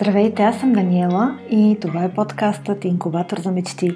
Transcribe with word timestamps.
Здравейте, 0.00 0.42
аз 0.42 0.60
съм 0.60 0.72
Даниела 0.72 1.38
и 1.50 1.78
това 1.80 2.04
е 2.04 2.14
подкастът 2.14 2.84
Инкубатор 2.84 3.38
за 3.38 3.52
мечти, 3.52 3.90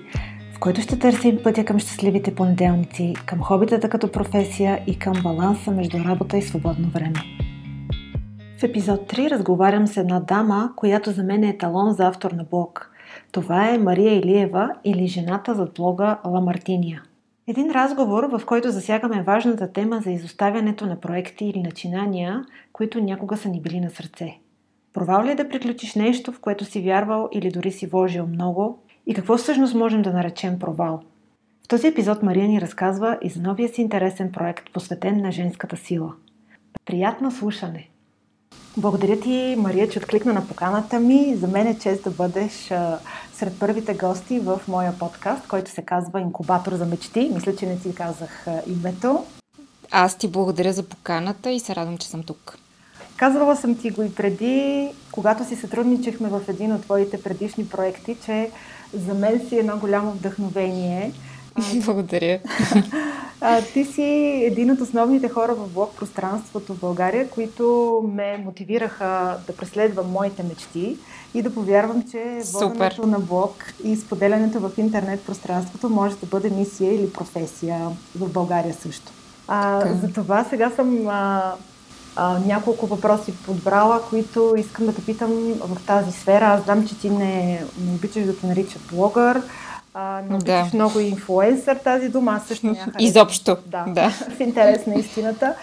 в 0.54 0.58
който 0.60 0.80
ще 0.80 0.98
търсим 0.98 1.38
пътя 1.44 1.64
към 1.64 1.78
щастливите 1.78 2.34
понеделници, 2.34 3.14
към 3.26 3.40
хобитата 3.40 3.88
като 3.88 4.12
професия 4.12 4.84
и 4.86 4.98
към 4.98 5.12
баланса 5.22 5.70
между 5.70 5.98
работа 5.98 6.38
и 6.38 6.42
свободно 6.42 6.88
време. 6.88 7.20
В 8.58 8.62
епизод 8.62 9.12
3 9.12 9.30
разговарям 9.30 9.86
с 9.86 9.96
една 9.96 10.20
дама, 10.20 10.72
която 10.76 11.10
за 11.10 11.22
мен 11.22 11.44
е 11.44 11.58
талон 11.58 11.92
за 11.92 12.06
автор 12.06 12.30
на 12.30 12.44
блог. 12.44 12.90
Това 13.32 13.68
е 13.68 13.78
Мария 13.78 14.18
Илиева 14.18 14.70
или 14.84 15.06
жената 15.06 15.54
зад 15.54 15.74
блога 15.74 16.18
Ла 16.24 16.40
Мартиния. 16.40 17.02
Един 17.46 17.70
разговор, 17.70 18.24
в 18.24 18.46
който 18.46 18.70
засягаме 18.70 19.22
важната 19.22 19.72
тема 19.72 20.00
за 20.00 20.10
изоставянето 20.10 20.86
на 20.86 21.00
проекти 21.00 21.44
или 21.44 21.62
начинания, 21.62 22.44
които 22.72 23.00
някога 23.00 23.36
са 23.36 23.48
ни 23.48 23.60
били 23.60 23.80
на 23.80 23.90
сърце. 23.90 24.38
Провал 24.92 25.24
ли 25.24 25.30
е 25.30 25.34
да 25.34 25.48
приключиш 25.48 25.94
нещо, 25.94 26.32
в 26.32 26.40
което 26.40 26.64
си 26.64 26.82
вярвал 26.82 27.28
или 27.32 27.50
дори 27.50 27.72
си 27.72 27.86
вложил 27.86 28.26
много? 28.26 28.78
И 29.06 29.14
какво 29.14 29.36
всъщност 29.36 29.74
можем 29.74 30.02
да 30.02 30.12
наречем 30.12 30.58
провал? 30.58 31.00
В 31.64 31.68
този 31.68 31.86
епизод 31.86 32.22
Мария 32.22 32.48
ни 32.48 32.60
разказва 32.60 33.18
и 33.22 33.30
за 33.30 33.40
новия 33.40 33.68
си 33.68 33.80
интересен 33.80 34.32
проект, 34.32 34.72
посветен 34.72 35.20
на 35.20 35.32
женската 35.32 35.76
сила. 35.76 36.12
Приятно 36.84 37.30
слушане! 37.30 37.88
Благодаря 38.76 39.20
ти, 39.20 39.56
Мария, 39.58 39.88
че 39.88 39.98
откликна 39.98 40.32
на 40.32 40.48
поканата 40.48 41.00
ми. 41.00 41.36
За 41.36 41.48
мен 41.48 41.66
е 41.66 41.78
чест 41.78 42.04
да 42.04 42.10
бъдеш 42.10 42.52
сред 43.32 43.58
първите 43.60 43.94
гости 43.94 44.40
в 44.40 44.60
моя 44.68 44.98
подкаст, 44.98 45.48
който 45.48 45.70
се 45.70 45.82
казва 45.82 46.20
Инкубатор 46.20 46.72
за 46.72 46.86
мечти. 46.86 47.30
Мисля, 47.34 47.56
че 47.56 47.66
не 47.66 47.78
ти 47.78 47.94
казах 47.94 48.46
името. 48.66 49.24
Аз 49.90 50.18
ти 50.18 50.28
благодаря 50.28 50.72
за 50.72 50.82
поканата 50.82 51.50
и 51.50 51.60
се 51.60 51.74
радвам, 51.74 51.98
че 51.98 52.08
съм 52.08 52.22
тук. 52.22 52.58
Казвала 53.22 53.56
съм 53.56 53.74
ти 53.74 53.90
го 53.90 54.02
и 54.02 54.14
преди, 54.14 54.88
когато 55.12 55.44
си 55.44 55.56
сътрудничахме 55.56 56.28
в 56.28 56.40
един 56.48 56.72
от 56.72 56.82
твоите 56.82 57.22
предишни 57.22 57.68
проекти, 57.68 58.16
че 58.24 58.50
за 58.94 59.14
мен 59.14 59.48
си 59.48 59.58
едно 59.58 59.78
голямо 59.78 60.10
вдъхновение. 60.10 61.12
Благодаря. 61.84 62.38
Ти 63.72 63.84
си 63.84 64.02
един 64.46 64.70
от 64.70 64.80
основните 64.80 65.28
хора 65.28 65.54
в 65.54 65.68
блог 65.68 65.96
пространството 65.96 66.74
в 66.74 66.80
България, 66.80 67.30
които 67.30 68.00
ме 68.14 68.42
мотивираха 68.44 69.36
да 69.46 69.56
преследвам 69.56 70.10
моите 70.10 70.42
мечти 70.42 70.96
и 71.34 71.42
да 71.42 71.54
повярвам, 71.54 72.04
че 72.10 72.40
воденето 72.52 73.06
на 73.06 73.18
блог 73.18 73.74
и 73.84 73.96
споделянето 73.96 74.60
в 74.60 74.70
интернет 74.76 75.26
пространството 75.26 75.88
може 75.88 76.16
да 76.16 76.26
бъде 76.26 76.50
мисия 76.50 76.94
или 76.94 77.12
професия 77.12 77.88
в 78.18 78.32
България 78.32 78.74
също. 78.74 79.12
А, 79.48 79.86
за 79.94 80.12
това 80.12 80.44
сега 80.44 80.70
съм 80.70 81.08
а, 81.08 81.52
а, 82.16 82.38
няколко 82.46 82.86
въпроси 82.86 83.32
подбрала, 83.46 84.02
които 84.10 84.54
искам 84.58 84.86
да 84.86 84.94
те 84.94 85.04
питам 85.04 85.30
в 85.60 85.86
тази 85.86 86.12
сфера. 86.12 86.44
Аз 86.44 86.64
знам, 86.64 86.88
че 86.88 86.98
ти 86.98 87.10
не, 87.10 87.64
не 87.84 87.94
обичаш 87.94 88.24
да 88.24 88.36
те 88.36 88.46
наричат 88.46 88.82
блогър, 88.92 89.42
а, 89.94 90.22
не 90.28 90.36
обичаш 90.36 90.70
да. 90.70 90.76
много 90.76 91.00
инфлуенсър 91.00 91.76
тази 91.76 92.08
дума. 92.08 92.32
Аз 92.32 92.46
също 92.46 92.66
няма 92.72 92.92
Изобщо. 92.98 93.56
Да, 93.66 93.84
да. 93.88 94.10
в 94.36 94.40
интерес 94.40 94.86
на 94.86 94.94
истината. 94.94 95.54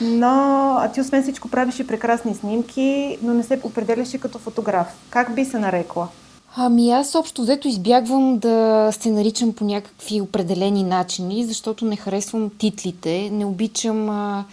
Но 0.00 0.74
а 0.78 0.88
ти 0.92 1.00
освен 1.00 1.22
всичко 1.22 1.48
правиш 1.48 1.78
и 1.78 1.86
прекрасни 1.86 2.34
снимки, 2.34 3.18
но 3.22 3.34
не 3.34 3.42
се 3.42 3.60
определяш 3.62 4.14
и 4.14 4.18
като 4.18 4.38
фотограф. 4.38 4.86
Как 5.10 5.34
би 5.34 5.44
се 5.44 5.58
нарекла? 5.58 6.08
Ами 6.56 6.90
аз 6.90 7.14
общо 7.14 7.42
взето 7.42 7.68
избягвам 7.68 8.38
да 8.38 8.88
се 8.92 9.10
наричам 9.10 9.52
по 9.52 9.64
някакви 9.64 10.20
определени 10.20 10.84
начини, 10.84 11.44
защото 11.44 11.84
не 11.84 11.96
харесвам 11.96 12.50
титлите, 12.58 13.30
не 13.32 13.44
обичам 13.44 14.10
а, 14.10 14.44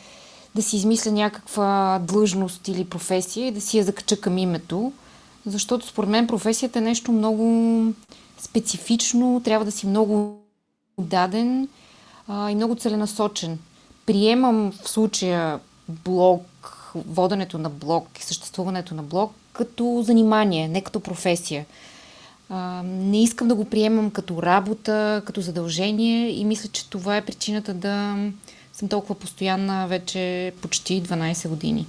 да 0.55 0.61
си 0.61 0.75
измисля 0.75 1.11
някаква 1.11 1.99
длъжност 2.03 2.67
или 2.67 2.85
професия 2.85 3.47
и 3.47 3.51
да 3.51 3.61
си 3.61 3.77
я 3.77 3.83
закача 3.83 4.21
към 4.21 4.37
името, 4.37 4.91
защото 5.45 5.87
според 5.87 6.09
мен 6.09 6.27
професията 6.27 6.79
е 6.79 6.81
нещо 6.81 7.11
много 7.11 7.83
специфично, 8.37 9.41
трябва 9.43 9.65
да 9.65 9.71
си 9.71 9.87
много 9.87 10.39
даден 10.99 11.67
а, 12.27 12.51
и 12.51 12.55
много 12.55 12.75
целенасочен. 12.75 13.59
Приемам 14.05 14.71
в 14.83 14.89
случая 14.89 15.59
блог, 15.87 16.45
воденето 16.95 17.57
на 17.57 17.69
блог 17.69 18.19
и 18.19 18.23
съществуването 18.23 18.95
на 18.95 19.03
блог 19.03 19.31
като 19.53 20.01
занимание, 20.05 20.67
не 20.67 20.81
като 20.81 20.99
професия. 20.99 21.65
А, 22.49 22.81
не 22.83 23.23
искам 23.23 23.47
да 23.47 23.55
го 23.55 23.65
приемам 23.65 24.11
като 24.11 24.43
работа, 24.43 25.21
като 25.25 25.41
задължение 25.41 26.29
и 26.29 26.45
мисля, 26.45 26.69
че 26.69 26.89
това 26.89 27.17
е 27.17 27.25
причината 27.25 27.73
да 27.73 28.15
съм 28.79 28.87
толкова 28.87 29.15
постоянна 29.15 29.87
вече 29.87 30.53
почти 30.61 31.03
12 31.03 31.49
години. 31.49 31.87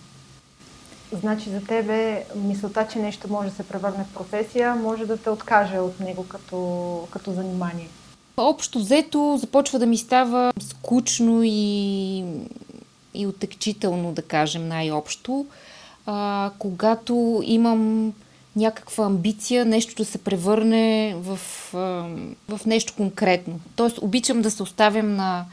Значи 1.12 1.50
за 1.50 1.64
тебе 1.64 2.24
мисълта, 2.36 2.86
че 2.92 2.98
нещо 2.98 3.30
може 3.30 3.48
да 3.48 3.56
се 3.56 3.68
превърне 3.68 4.04
в 4.04 4.14
професия, 4.14 4.74
може 4.74 5.06
да 5.06 5.16
те 5.16 5.30
откаже 5.30 5.78
от 5.78 6.00
него 6.00 6.28
като, 6.28 7.08
като 7.10 7.32
занимание. 7.32 7.88
Общо 8.36 8.78
взето 8.78 9.36
започва 9.40 9.78
да 9.78 9.86
ми 9.86 9.96
става 9.96 10.52
скучно 10.60 11.40
и, 11.44 12.24
и 13.14 13.26
отекчително, 13.26 14.12
да 14.12 14.22
кажем 14.22 14.68
най-общо, 14.68 15.46
а, 16.06 16.50
когато 16.58 17.42
имам 17.44 18.12
някаква 18.56 19.04
амбиция, 19.04 19.64
нещо 19.64 19.94
да 19.96 20.04
се 20.04 20.18
превърне 20.18 21.14
в, 21.18 21.38
в 22.48 22.60
нещо 22.66 22.94
конкретно. 22.96 23.60
Тоест, 23.76 23.98
обичам 23.98 24.42
да 24.42 24.50
се 24.50 24.62
оставям 24.62 25.16
на 25.16 25.44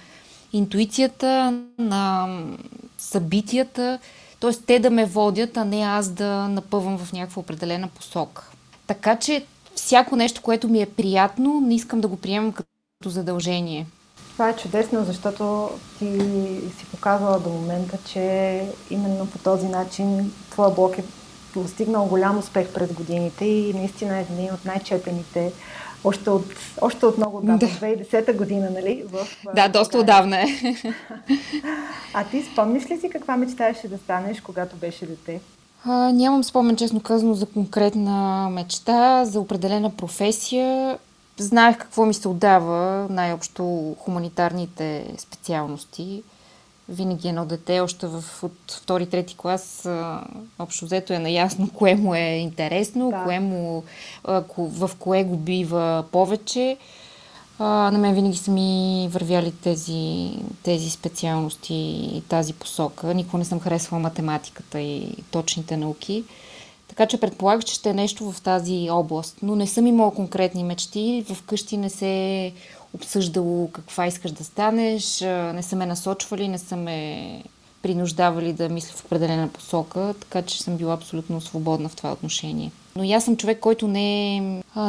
интуицията, 0.53 1.61
на 1.79 2.27
събитията, 2.97 3.99
т.е. 4.39 4.51
те 4.51 4.79
да 4.79 4.89
ме 4.89 5.05
водят, 5.05 5.57
а 5.57 5.65
не 5.65 5.81
аз 5.81 6.09
да 6.09 6.47
напъвам 6.47 6.97
в 6.97 7.13
някаква 7.13 7.39
определена 7.39 7.87
посока. 7.87 8.49
Така 8.87 9.19
че 9.19 9.45
всяко 9.75 10.15
нещо, 10.15 10.41
което 10.41 10.67
ми 10.67 10.81
е 10.81 10.85
приятно, 10.85 11.61
не 11.65 11.75
искам 11.75 12.01
да 12.01 12.07
го 12.07 12.17
приемам 12.17 12.51
като 12.51 12.69
задължение. 13.05 13.85
Това 14.33 14.49
е 14.49 14.55
чудесно, 14.55 15.05
защото 15.05 15.69
ти 15.99 16.05
си 16.77 16.85
показвала 16.91 17.39
до 17.39 17.49
момента, 17.49 17.97
че 18.05 18.61
именно 18.89 19.25
по 19.25 19.37
този 19.37 19.67
начин 19.67 20.33
твоя 20.49 20.69
блог 20.71 20.97
е 20.97 21.03
постигнал 21.53 22.05
голям 22.05 22.37
успех 22.37 22.73
през 22.73 22.93
годините 22.93 23.45
и 23.45 23.73
наистина 23.73 24.17
е 24.17 24.21
един 24.21 24.53
от 24.53 24.65
най-четените 24.65 25.51
още 26.07 26.29
от, 26.29 26.45
още 26.81 27.05
от 27.05 27.17
много 27.17 27.37
отдавна, 27.37 27.57
да. 27.57 27.67
2010 27.67 28.37
година, 28.37 28.69
нали? 28.69 29.03
В, 29.11 29.27
да, 29.55 29.69
доста 29.69 29.97
отдавна 29.97 30.41
е. 30.41 30.45
А 32.13 32.23
ти 32.23 32.43
спомниш 32.43 32.89
ли 32.89 32.97
си 32.97 33.09
каква 33.09 33.37
мечтаеше 33.37 33.87
да 33.87 33.97
станеш, 33.97 34.41
когато 34.41 34.75
беше 34.75 35.05
дете? 35.05 35.39
А, 35.85 36.11
нямам 36.11 36.43
спомен, 36.43 36.75
честно 36.75 36.99
казано, 36.99 37.33
за 37.33 37.45
конкретна 37.45 38.49
мечта, 38.49 39.25
за 39.25 39.39
определена 39.39 39.89
професия. 39.89 40.97
Знаех 41.37 41.77
какво 41.77 42.05
ми 42.05 42.13
се 42.13 42.27
отдава, 42.27 43.07
най-общо 43.09 43.95
хуманитарните 43.99 45.05
специалности 45.17 46.23
винаги 46.89 47.27
едно 47.27 47.45
дете, 47.45 47.79
още 47.79 48.07
в, 48.07 48.23
от 48.43 48.71
втори-трети 48.71 49.35
клас, 49.37 49.85
а, 49.85 50.23
общо 50.59 50.85
взето 50.85 51.13
е 51.13 51.19
наясно 51.19 51.69
кое 51.73 51.95
му 51.95 52.15
е 52.15 52.19
интересно, 52.19 53.09
да. 53.09 53.23
кое 53.23 53.39
му, 53.39 53.83
а, 54.23 54.43
в 54.57 54.91
кое 54.99 55.23
го 55.23 55.37
бива 55.37 56.05
повече. 56.11 56.77
А, 57.59 57.65
на 57.65 57.97
мен 57.97 58.15
винаги 58.15 58.37
са 58.37 58.51
ми 58.51 59.09
вървяли 59.11 59.51
тези, 59.51 60.31
тези 60.63 60.89
специалности 60.89 61.75
и 62.13 62.23
тази 62.29 62.53
посока. 62.53 63.13
Никога 63.13 63.37
не 63.37 63.45
съм 63.45 63.59
харесвала 63.59 64.01
математиката 64.01 64.79
и 64.79 65.15
точните 65.31 65.77
науки. 65.77 66.23
Така 66.87 67.05
че 67.05 67.19
предполагах, 67.19 67.65
че 67.65 67.73
ще 67.73 67.89
е 67.89 67.93
нещо 67.93 68.31
в 68.31 68.41
тази 68.41 68.87
област. 68.91 69.37
Но 69.41 69.55
не 69.55 69.67
съм 69.67 69.87
имала 69.87 70.13
конкретни 70.13 70.63
мечти. 70.63 71.25
Вкъщи 71.33 71.77
не 71.77 71.89
се 71.89 72.53
обсъждало 72.93 73.69
каква 73.71 74.07
искаш 74.07 74.31
да 74.31 74.43
станеш, 74.43 75.21
не 75.53 75.63
са 75.63 75.75
ме 75.75 75.85
насочвали, 75.85 76.47
не 76.47 76.57
са 76.57 76.75
ме 76.75 77.43
принуждавали 77.81 78.53
да 78.53 78.69
мисля 78.69 78.93
в 78.95 79.05
определена 79.05 79.47
посока, 79.47 80.13
така 80.19 80.41
че 80.41 80.63
съм 80.63 80.77
била 80.77 80.93
абсолютно 80.93 81.41
свободна 81.41 81.89
в 81.89 81.95
това 81.95 82.11
отношение. 82.11 82.71
Но 82.95 83.03
и 83.03 83.13
аз 83.13 83.23
съм 83.23 83.37
човек, 83.37 83.59
който 83.59 83.87
не, 83.87 84.39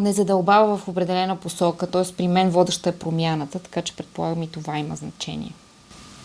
не 0.01 0.12
задълбава 0.12 0.77
в 0.77 0.89
определена 0.89 1.37
посока, 1.37 1.87
т.е. 1.87 2.12
при 2.17 2.29
мен 2.29 2.51
водеща 2.51 2.89
е 2.89 2.93
промяната, 2.93 3.59
така 3.59 3.83
че 3.83 3.97
предполагам 3.97 4.43
и 4.43 4.51
това 4.51 4.79
има 4.79 4.97
значение. 4.97 5.53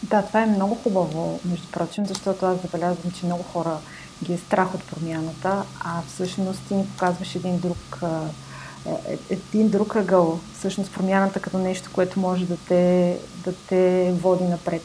Да, 0.04 0.22
това 0.22 0.44
е 0.44 0.46
много 0.46 0.76
хубаво, 0.76 1.40
между 1.46 1.68
прочим, 1.72 2.06
защото 2.06 2.46
аз 2.46 2.62
забелязвам, 2.62 3.12
че 3.19 3.26
много 3.26 3.44
хора 3.44 3.78
ги 4.24 4.34
е 4.34 4.38
страх 4.38 4.75
от 4.75 4.84
промяната, 4.84 5.64
а 5.80 6.02
всъщност 6.02 6.62
ти 6.68 6.75
ни 6.75 6.88
показваш 6.88 7.36
един 7.36 7.60
друг 7.60 8.02
е, 8.86 9.14
е, 9.30 9.38
един 9.54 9.70
друг 9.70 9.96
ъгъл, 9.96 10.40
всъщност 10.58 10.94
промяната 10.94 11.40
като 11.40 11.58
нещо, 11.58 11.90
което 11.94 12.20
може 12.20 12.46
да 12.46 12.58
те, 12.58 13.18
да 13.46 13.54
те 13.70 14.14
води 14.22 14.44
напред. 14.44 14.84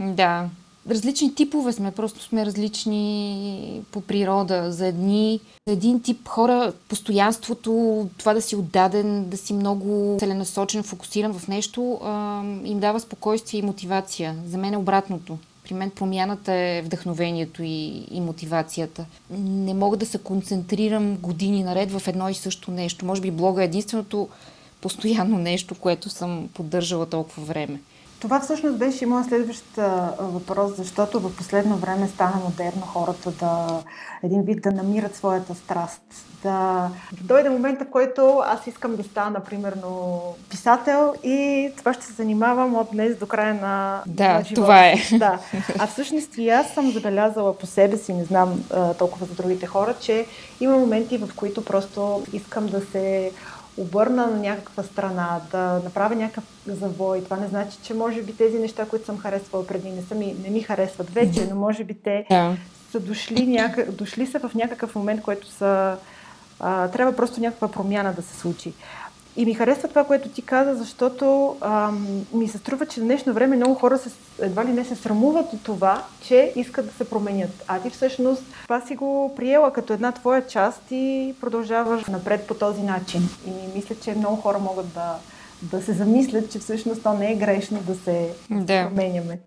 Да, 0.00 0.48
различни 0.90 1.34
типове 1.34 1.72
сме, 1.72 1.90
просто 1.90 2.22
сме 2.22 2.46
различни 2.46 3.82
по 3.92 4.00
природа. 4.00 4.72
За 4.72 4.86
едни, 4.86 5.40
за 5.68 5.72
един 5.72 6.02
тип 6.02 6.28
хора, 6.28 6.72
постоянството, 6.88 8.06
това 8.18 8.34
да 8.34 8.42
си 8.42 8.56
отдаден, 8.56 9.28
да 9.28 9.36
си 9.36 9.52
много 9.52 10.16
целенасочен, 10.20 10.82
фокусиран 10.82 11.34
в 11.34 11.48
нещо, 11.48 12.00
им 12.64 12.80
дава 12.80 13.00
спокойствие 13.00 13.60
и 13.60 13.66
мотивация. 13.66 14.36
За 14.46 14.58
мен 14.58 14.74
е 14.74 14.78
обратното. 14.78 15.38
При 15.64 15.74
мен 15.74 15.90
промяната 15.90 16.52
е 16.52 16.82
вдъхновението 16.82 17.62
и, 17.62 18.06
и 18.10 18.20
мотивацията. 18.20 19.04
Не 19.30 19.74
мога 19.74 19.96
да 19.96 20.06
се 20.06 20.18
концентрирам 20.18 21.16
години 21.16 21.64
наред 21.64 21.92
в 21.92 22.08
едно 22.08 22.28
и 22.28 22.34
също 22.34 22.70
нещо. 22.70 23.06
Може 23.06 23.20
би 23.20 23.30
блога 23.30 23.62
е 23.62 23.64
единственото 23.64 24.28
постоянно 24.80 25.38
нещо, 25.38 25.74
което 25.74 26.10
съм 26.10 26.48
поддържала 26.54 27.06
толкова 27.06 27.44
време. 27.44 27.80
Това 28.24 28.40
всъщност 28.40 28.78
беше 28.78 29.04
и 29.04 29.06
моят 29.06 29.26
следващ 29.26 29.64
въпрос, 30.18 30.76
защото 30.76 31.20
в 31.20 31.36
последно 31.36 31.76
време 31.76 32.08
стана 32.08 32.40
модерно 32.44 32.80
хората 32.80 33.30
да 33.30 33.82
един 34.22 34.42
вид 34.42 34.62
да 34.62 34.70
намират 34.70 35.16
своята 35.16 35.54
страст. 35.54 36.02
Да, 36.42 36.90
да 37.12 37.24
дойде 37.24 37.50
момента, 37.50 37.84
в 37.84 37.90
който 37.90 38.42
аз 38.44 38.66
искам 38.66 38.96
да 38.96 39.02
стана, 39.02 39.40
примерно, 39.40 40.22
писател 40.50 41.14
и 41.22 41.70
това 41.76 41.92
ще 41.92 42.06
се 42.06 42.12
занимавам 42.12 42.74
от 42.74 42.88
днес 42.92 43.16
до 43.16 43.26
края 43.26 43.54
на, 43.54 44.02
да, 44.06 44.28
на 44.28 44.44
живота. 44.44 44.54
това 44.54 44.86
е. 44.86 44.94
Да. 45.12 45.38
А 45.78 45.86
всъщност 45.86 46.38
и 46.38 46.48
аз 46.48 46.70
съм 46.70 46.90
забелязала 46.90 47.58
по 47.58 47.66
себе 47.66 47.96
си, 47.96 48.12
не 48.12 48.24
знам 48.24 48.64
толкова 48.98 49.26
за 49.26 49.34
другите 49.34 49.66
хора, 49.66 49.94
че 50.00 50.26
има 50.60 50.78
моменти, 50.78 51.18
в 51.18 51.28
които 51.36 51.64
просто 51.64 52.22
искам 52.32 52.66
да 52.66 52.80
се 52.80 53.32
обърна 53.76 54.26
на 54.26 54.36
някаква 54.36 54.82
страна, 54.82 55.40
да 55.50 55.80
направя 55.84 56.14
някакъв 56.14 56.44
завой. 56.66 57.24
Това 57.24 57.36
не 57.36 57.46
значи, 57.46 57.78
че 57.82 57.94
може 57.94 58.22
би 58.22 58.36
тези 58.36 58.58
неща, 58.58 58.86
които 58.86 59.06
съм 59.06 59.18
харесвала 59.18 59.66
преди, 59.66 59.90
не, 59.90 60.02
са 60.02 60.14
ми, 60.14 60.36
не 60.44 60.50
ми 60.50 60.60
харесват 60.60 61.10
вече, 61.10 61.46
но 61.50 61.56
може 61.56 61.84
би 61.84 61.94
те 61.94 62.26
yeah. 62.30 62.56
са 62.92 63.00
дошли, 63.00 63.46
няка, 63.46 63.92
дошли 63.92 64.26
са 64.26 64.38
в 64.38 64.54
някакъв 64.54 64.94
момент, 64.94 65.22
който 65.22 65.46
са... 65.46 65.96
А, 66.60 66.88
трябва 66.88 67.16
просто 67.16 67.40
някаква 67.40 67.68
промяна 67.68 68.12
да 68.12 68.22
се 68.22 68.36
случи. 68.36 68.72
И 69.36 69.44
ми 69.44 69.54
харесва 69.54 69.88
това, 69.88 70.04
което 70.04 70.28
ти 70.28 70.42
каза, 70.42 70.74
защото 70.74 71.56
ам, 71.60 72.26
ми 72.32 72.48
се 72.48 72.58
струва, 72.58 72.86
че 72.86 73.00
в 73.00 73.04
днешно 73.04 73.32
време 73.32 73.56
много 73.56 73.74
хора 73.74 73.98
се, 73.98 74.10
едва 74.40 74.64
ли 74.64 74.72
не 74.72 74.84
се 74.84 74.94
срамуват 74.94 75.52
от 75.52 75.62
това, 75.62 76.04
че 76.26 76.52
искат 76.56 76.86
да 76.86 76.92
се 76.92 77.10
променят. 77.10 77.64
А 77.68 77.80
ти 77.80 77.90
всъщност 77.90 78.42
това 78.62 78.80
си 78.80 78.96
го 78.96 79.32
приела 79.36 79.72
като 79.72 79.92
една 79.92 80.12
твоя 80.12 80.46
част 80.46 80.82
и 80.90 81.34
продължаваш 81.40 82.04
напред 82.04 82.46
по 82.46 82.54
този 82.54 82.82
начин. 82.82 83.28
И 83.46 83.76
мисля, 83.76 83.94
че 84.04 84.14
много 84.14 84.36
хора 84.36 84.58
могат 84.58 84.94
да, 84.94 85.16
да 85.62 85.82
се 85.82 85.92
замислят, 85.92 86.52
че 86.52 86.58
всъщност 86.58 87.02
то 87.02 87.12
не 87.12 87.32
е 87.32 87.36
грешно 87.36 87.80
да 87.86 87.94
се 87.94 88.28
да. 88.50 88.88
променяме. 88.88 89.38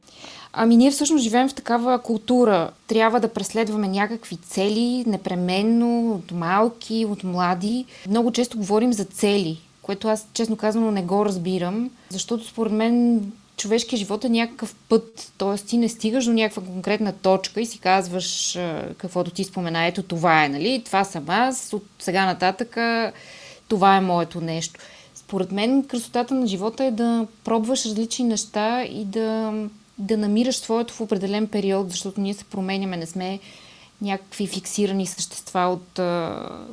Ами 0.53 0.77
ние 0.77 0.91
всъщност 0.91 1.23
живеем 1.23 1.49
в 1.49 1.53
такава 1.53 1.99
култура. 1.99 2.71
Трябва 2.87 3.19
да 3.19 3.27
преследваме 3.27 3.87
някакви 3.87 4.37
цели, 4.37 5.03
непременно, 5.07 6.11
от 6.11 6.31
малки, 6.31 7.05
от 7.09 7.23
млади. 7.23 7.85
Много 8.07 8.31
често 8.31 8.57
говорим 8.57 8.93
за 8.93 9.05
цели 9.05 9.61
което 9.87 10.07
аз 10.07 10.27
честно 10.33 10.55
казано 10.55 10.91
не 10.91 11.01
го 11.01 11.25
разбирам, 11.25 11.89
защото 12.09 12.47
според 12.47 12.73
мен 12.73 13.21
човешкият 13.57 13.99
живот 13.99 14.23
е 14.23 14.29
някакъв 14.29 14.75
път, 14.89 15.31
т.е. 15.37 15.57
ти 15.57 15.77
не 15.77 15.89
стигаш 15.89 16.25
до 16.25 16.33
някаква 16.33 16.63
конкретна 16.63 17.13
точка 17.13 17.61
и 17.61 17.65
си 17.65 17.79
казваш 17.79 18.57
каквото 18.97 19.31
ти 19.31 19.43
спомена, 19.43 19.85
ето 19.85 20.03
това 20.03 20.43
е, 20.43 20.49
нали? 20.49 20.81
Това 20.85 21.03
съм 21.03 21.25
аз, 21.27 21.73
от 21.73 21.85
сега 21.99 22.25
нататък 22.25 22.77
това 23.67 23.95
е 23.95 24.01
моето 24.01 24.41
нещо. 24.41 24.79
Според 25.15 25.51
мен 25.51 25.83
красотата 25.83 26.33
на 26.33 26.47
живота 26.47 26.83
е 26.83 26.91
да 26.91 27.27
пробваш 27.43 27.85
различни 27.85 28.25
неща 28.25 28.83
и 28.83 29.05
да, 29.05 29.53
да 29.97 30.17
намираш 30.17 30.55
своето 30.55 30.93
в 30.93 31.01
определен 31.01 31.47
период, 31.47 31.89
защото 31.89 32.21
ние 32.21 32.33
се 32.33 32.43
променяме, 32.43 32.97
не 32.97 33.05
сме 33.05 33.39
някакви 34.01 34.47
фиксирани 34.47 35.05
същества 35.05 35.59
от, 35.59 35.99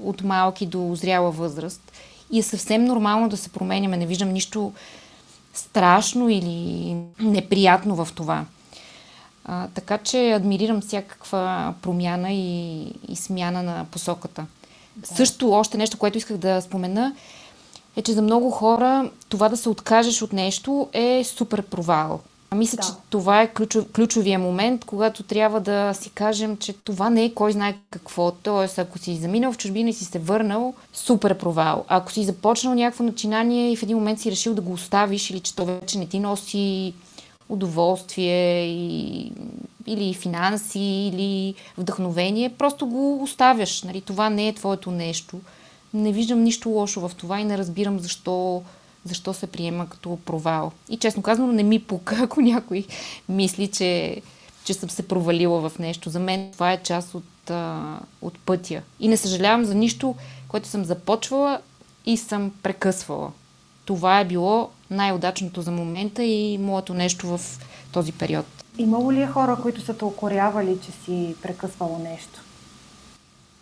от 0.03 0.23
малки 0.23 0.67
до 0.67 0.95
зряла 0.95 1.31
възраст 1.31 1.93
и 2.31 2.39
е 2.39 2.43
съвсем 2.43 2.85
нормално 2.85 3.29
да 3.29 3.37
се 3.37 3.49
променяме. 3.49 3.97
Не 3.97 4.07
виждам 4.07 4.33
нищо 4.33 4.73
страшно 5.55 6.29
или 6.29 6.97
неприятно 7.21 8.05
в 8.05 8.09
това. 8.15 8.45
А, 9.45 9.69
така 9.75 9.99
че 9.99 10.33
адмирирам 10.33 10.81
всякаква 10.81 11.75
промяна 11.83 12.33
и, 12.33 12.83
и 13.09 13.17
смяна 13.17 13.63
на 13.63 13.87
посоката. 13.91 14.47
Да. 14.97 15.07
Също 15.07 15.53
още 15.53 15.79
нещо, 15.79 15.99
което 15.99 16.19
исках 16.19 16.37
да 16.37 16.61
спомена, 16.61 17.15
е, 17.97 18.03
че 18.03 18.13
за 18.13 18.23
много 18.23 18.51
хора 18.51 19.11
това 19.29 19.49
да 19.49 19.57
се 19.57 19.69
откажеш 19.69 20.23
от 20.23 20.33
нещо 20.33 20.89
е 20.93 21.25
супер 21.25 21.63
провал. 21.63 22.21
Мисля, 22.55 22.77
да. 22.77 22.83
че 22.83 22.89
това 23.11 23.43
е 23.43 23.53
ключов, 23.53 23.85
ключовия 23.93 24.39
момент, 24.39 24.85
когато 24.85 25.23
трябва 25.23 25.61
да 25.61 25.95
си 25.95 26.11
кажем, 26.11 26.57
че 26.57 26.73
това 26.73 27.11
не 27.11 27.25
е 27.25 27.35
кой 27.35 27.53
знае 27.53 27.77
какво. 27.91 28.31
Тоест, 28.31 28.79
ако 28.79 28.99
си 28.99 29.17
заминал 29.17 29.53
в 29.53 29.57
чужбина 29.57 29.91
и 29.91 29.93
си 29.93 30.05
се 30.05 30.19
върнал, 30.19 30.75
супер 30.93 31.39
провал. 31.39 31.85
Ако 31.89 32.13
си 32.13 32.25
започнал 32.25 32.75
някакво 32.75 33.05
начинание 33.05 33.73
и 33.73 33.77
в 33.77 33.83
един 33.83 33.97
момент 33.97 34.21
си 34.21 34.31
решил 34.31 34.55
да 34.55 34.63
го 34.63 34.73
оставиш 34.73 35.31
или 35.31 35.41
че 35.41 35.57
то 35.57 35.65
вече 35.65 35.99
не 35.99 36.07
ти 36.07 36.21
носи 36.21 36.95
удоволствие 37.49 38.67
и, 38.67 39.33
или 39.87 40.15
финанси, 40.15 40.81
или 40.81 41.55
вдъхновение, 41.79 42.55
просто 42.59 42.87
го 42.87 43.23
оставяш. 43.23 43.83
Нали? 43.83 44.01
Това 44.01 44.31
не 44.31 44.49
е 44.49 44.55
твоето 44.55 44.91
нещо. 44.91 45.41
Не 45.95 46.13
виждам 46.13 46.43
нищо 46.43 46.69
лошо 46.69 47.09
в 47.09 47.15
това 47.17 47.41
и 47.41 47.45
не 47.45 47.59
разбирам 47.59 47.99
защо 47.99 48.63
защо 49.05 49.35
се 49.35 49.47
приема 49.47 49.89
като 49.89 50.19
провал. 50.25 50.73
И 50.89 50.97
честно 50.97 51.23
казано, 51.23 51.53
не 51.53 51.63
ми 51.63 51.79
пука, 51.79 52.17
ако 52.23 52.41
някой 52.41 52.85
мисли, 53.29 53.69
че, 53.69 54.21
че 54.65 54.75
съм 54.75 54.91
се 54.91 55.09
провалила 55.09 55.69
в 55.69 55.79
нещо. 55.79 56.11
За 56.11 56.21
мен 56.21 56.51
това 56.53 56.73
е 56.73 56.83
част 56.83 57.15
от, 57.15 57.51
а, 57.51 57.99
от 58.23 58.39
пътя. 58.39 58.83
И 59.01 59.09
не 59.09 59.17
съжалявам 59.17 59.65
за 59.65 59.75
нищо, 59.75 60.15
което 60.49 60.69
съм 60.69 60.85
започвала 60.85 61.61
и 62.07 62.17
съм 62.17 62.53
прекъсвала. 62.63 63.33
Това 63.85 64.21
е 64.21 64.25
било 64.25 64.71
най-удачното 64.91 65.63
за 65.63 65.71
момента 65.71 66.25
и 66.25 66.59
моето 66.59 66.95
нещо 66.95 67.39
в 67.39 67.41
този 67.93 68.13
период. 68.13 68.47
Имало 68.79 69.13
ли 69.13 69.23
е 69.23 69.27
хора, 69.27 69.59
които 69.63 69.81
са 69.81 69.97
те 69.97 70.05
укорявали, 70.05 70.79
че 70.85 70.93
си 70.93 71.35
прекъсвало 71.43 71.99
нещо? 71.99 72.41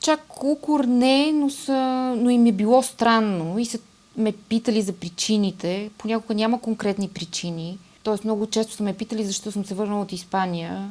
Чак 0.01 0.45
укор 0.45 0.85
не, 0.85 1.33
но, 1.33 1.51
са, 1.51 2.15
но 2.19 2.31
им 2.31 2.47
е 2.47 2.53
било 2.53 2.83
странно 2.83 3.59
и 3.59 3.67
са 3.67 3.79
ме 4.17 4.33
питали 4.33 4.83
за 4.83 4.93
причините. 4.93 5.91
Понякога 5.99 6.35
няма 6.35 6.61
конкретни 6.61 7.09
причини. 7.09 7.79
Тоест 8.03 8.25
много 8.25 8.47
често 8.47 8.73
са 8.73 8.83
ме 8.83 8.95
питали 8.95 9.25
защо 9.25 9.53
съм 9.53 9.65
се 9.65 9.75
върнала 9.75 10.03
от 10.03 10.13
Испания. 10.13 10.91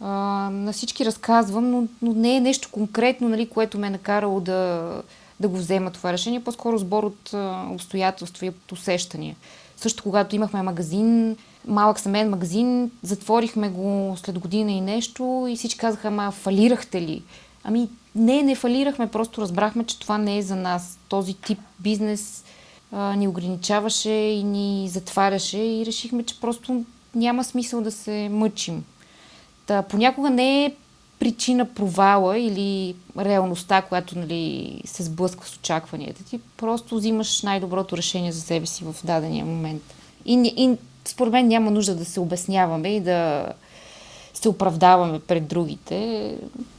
А, 0.00 0.08
на 0.52 0.72
всички 0.72 1.04
разказвам, 1.04 1.70
но, 1.70 1.84
но 2.02 2.12
не 2.12 2.36
е 2.36 2.40
нещо 2.40 2.68
конкретно, 2.72 3.28
нали, 3.28 3.48
което 3.48 3.78
ме 3.78 3.86
е 3.86 3.90
накарало 3.90 4.40
да, 4.40 4.92
да 5.40 5.48
го 5.48 5.56
взема 5.56 5.90
това 5.90 6.12
решение. 6.12 6.44
По-скоро 6.44 6.78
сбор 6.78 7.04
от 7.04 7.34
а, 7.34 7.66
обстоятелства 7.70 8.46
и 8.46 8.48
от 8.48 8.72
усещания. 8.72 9.36
Също 9.76 10.02
когато 10.02 10.36
имахме 10.36 10.62
магазин, 10.62 11.36
малък 11.66 12.00
семейен 12.00 12.30
магазин, 12.30 12.90
затворихме 13.02 13.68
го 13.68 14.16
след 14.16 14.38
година 14.38 14.72
и 14.72 14.80
нещо 14.80 15.46
и 15.50 15.56
всички 15.56 15.78
казаха, 15.78 16.08
ама 16.08 16.30
фалирахте 16.30 17.02
ли? 17.02 17.22
Ами 17.64 17.88
не, 18.14 18.42
не 18.42 18.54
фалирахме, 18.54 19.10
просто 19.10 19.40
разбрахме, 19.40 19.84
че 19.84 19.98
това 19.98 20.18
не 20.18 20.38
е 20.38 20.42
за 20.42 20.56
нас. 20.56 20.98
Този 21.08 21.34
тип 21.34 21.58
бизнес 21.78 22.44
а, 22.92 23.16
ни 23.16 23.28
ограничаваше 23.28 24.10
и 24.10 24.44
ни 24.44 24.88
затваряше 24.88 25.58
и 25.58 25.86
решихме, 25.86 26.22
че 26.22 26.40
просто 26.40 26.84
няма 27.14 27.44
смисъл 27.44 27.80
да 27.80 27.90
се 27.90 28.28
мъчим. 28.32 28.84
Та, 29.66 29.82
понякога 29.82 30.30
не 30.30 30.64
е 30.64 30.74
причина 31.18 31.74
провала 31.74 32.38
или 32.38 32.94
реалността, 33.18 33.82
която 33.82 34.18
нали, 34.18 34.80
се 34.84 35.02
сблъсква 35.02 35.46
с 35.46 35.56
очакванията 35.56 36.24
ти. 36.24 36.40
Просто 36.56 36.96
взимаш 36.96 37.42
най-доброто 37.42 37.96
решение 37.96 38.32
за 38.32 38.40
себе 38.40 38.66
си 38.66 38.84
в 38.84 38.96
дадения 39.04 39.44
момент. 39.44 39.82
И, 40.24 40.54
и 40.56 40.76
според 41.04 41.32
мен 41.32 41.48
няма 41.48 41.70
нужда 41.70 41.94
да 41.94 42.04
се 42.04 42.20
обясняваме 42.20 42.88
и 42.88 43.00
да 43.00 43.46
се 44.34 44.48
оправдаваме 44.48 45.20
пред 45.20 45.46
другите. 45.46 46.36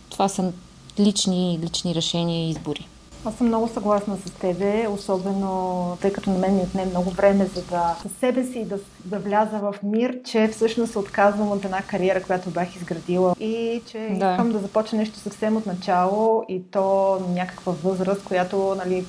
Това 0.10 0.30
са 0.30 0.52
лични, 1.00 1.60
лични 1.64 1.96
решения 1.96 2.48
и 2.48 2.50
избори. 2.50 2.88
Аз 3.26 3.36
съм 3.36 3.48
много 3.48 3.68
съгласна 3.68 4.18
с 4.26 4.32
тебе, 4.32 4.88
особено 4.90 5.98
тъй 6.02 6.14
като 6.14 6.30
на 6.30 6.38
мен 6.38 6.56
ми 6.56 6.62
отне 6.62 6.86
много 6.86 7.10
време 7.10 7.46
за 7.46 7.62
да 7.62 7.96
със 8.02 8.12
себе 8.20 8.44
си 8.44 8.66
да, 8.66 8.80
да 9.06 9.20
вляза 9.20 9.58
в 9.58 9.76
мир, 9.84 10.18
че 10.24 10.48
всъщност 10.48 10.92
се 10.92 11.00
отказвам 11.00 11.52
от 11.52 11.66
една 11.66 11.82
кариера, 11.82 12.24
която 12.24 12.50
бях 12.50 12.76
изградила 12.76 13.36
и 13.40 13.82
че 13.92 13.98
да. 14.20 14.32
искам 14.32 14.52
да 14.52 14.60
започна 14.60 14.98
нещо 14.98 15.20
съвсем 15.20 15.58
от 15.58 15.66
начало 15.66 16.44
и 16.50 16.62
то 16.72 17.20
някаква 17.30 17.74
възраст, 17.84 18.24
която 18.24 18.76
нали, 18.86 19.06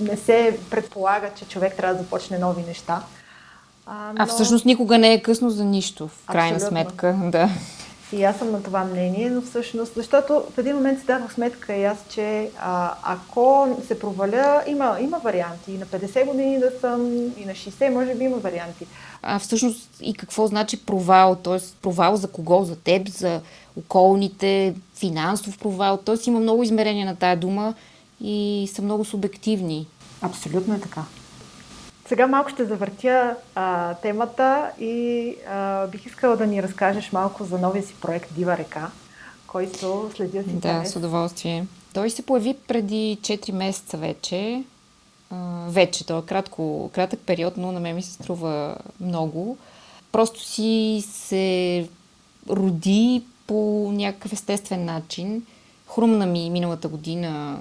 не 0.00 0.16
се 0.16 0.58
предполага, 0.70 1.30
че 1.36 1.44
човек 1.44 1.76
трябва 1.76 1.94
да 1.94 2.02
започне 2.02 2.38
нови 2.38 2.62
неща. 2.62 3.02
А, 3.86 4.12
но... 4.12 4.14
а 4.18 4.26
всъщност 4.26 4.64
никога 4.64 4.98
не 4.98 5.12
е 5.12 5.22
късно 5.22 5.50
за 5.50 5.64
нищо, 5.64 6.08
в 6.08 6.26
крайна 6.26 6.56
Абсолютно. 6.56 6.78
сметка. 6.78 7.18
Да. 7.24 7.50
И 8.12 8.24
аз 8.24 8.38
съм 8.38 8.50
на 8.50 8.62
това 8.62 8.84
мнение, 8.84 9.30
но 9.30 9.42
всъщност, 9.42 9.92
защото 9.94 10.44
в 10.54 10.58
един 10.58 10.74
момент 10.74 11.00
си 11.00 11.06
давах 11.06 11.34
сметка 11.34 11.76
и 11.76 11.84
аз, 11.84 11.98
че 12.10 12.50
а, 12.60 12.94
ако 13.02 13.76
се 13.86 13.98
проваля, 13.98 14.62
има, 14.66 14.96
има 15.00 15.18
варианти. 15.18 15.72
И 15.72 15.78
на 15.78 15.86
50 15.86 16.26
години 16.26 16.58
да 16.58 16.70
съм, 16.80 17.12
и 17.36 17.44
на 17.44 17.52
60 17.52 17.88
може 17.88 18.14
би 18.14 18.24
има 18.24 18.36
варианти. 18.36 18.86
А 19.22 19.38
всъщност 19.38 19.90
и 20.00 20.14
какво 20.14 20.46
значи 20.46 20.86
провал? 20.86 21.34
Т.е. 21.34 21.58
провал 21.82 22.16
за 22.16 22.28
кого? 22.28 22.64
За 22.64 22.76
теб, 22.76 23.08
за 23.08 23.40
околните, 23.78 24.74
финансов 24.94 25.58
провал? 25.58 25.96
Т.е. 25.96 26.16
има 26.26 26.40
много 26.40 26.62
измерения 26.62 27.06
на 27.06 27.16
тая 27.16 27.36
дума 27.36 27.74
и 28.20 28.68
са 28.74 28.82
много 28.82 29.04
субективни. 29.04 29.86
Абсолютно 30.22 30.74
е 30.74 30.80
така. 30.80 31.04
Сега 32.12 32.26
малко 32.26 32.50
ще 32.50 32.64
завъртя 32.64 33.36
а, 33.54 33.94
темата 33.94 34.70
и 34.80 35.34
а, 35.48 35.86
бих 35.86 36.06
искала 36.06 36.36
да 36.36 36.46
ни 36.46 36.62
разкажеш 36.62 37.12
малко 37.12 37.44
за 37.44 37.58
новия 37.58 37.82
си 37.82 37.94
проект 38.00 38.34
Дива 38.34 38.56
река, 38.56 38.90
който 39.46 40.10
следя 40.16 40.42
с 40.42 40.46
интерес. 40.46 40.82
Да, 40.82 40.88
с 40.88 40.96
удоволствие. 40.96 41.66
Той 41.94 42.10
се 42.10 42.22
появи 42.22 42.56
преди 42.68 43.18
4 43.20 43.52
месеца 43.52 43.96
вече. 43.96 44.64
А, 45.30 45.66
вече, 45.68 46.06
то 46.06 46.18
е 46.18 46.22
кратко, 46.22 46.90
кратък 46.94 47.20
период, 47.20 47.56
но 47.56 47.72
на 47.72 47.80
мен 47.80 47.96
ми 47.96 48.02
се 48.02 48.12
струва 48.12 48.76
много. 49.00 49.58
Просто 50.12 50.40
си 50.40 51.04
се 51.10 51.88
роди 52.50 53.22
по 53.46 53.90
някакъв 53.92 54.32
естествен 54.32 54.84
начин. 54.84 55.46
Хрумна 55.94 56.26
ми 56.26 56.50
миналата 56.50 56.88
година, 56.88 57.60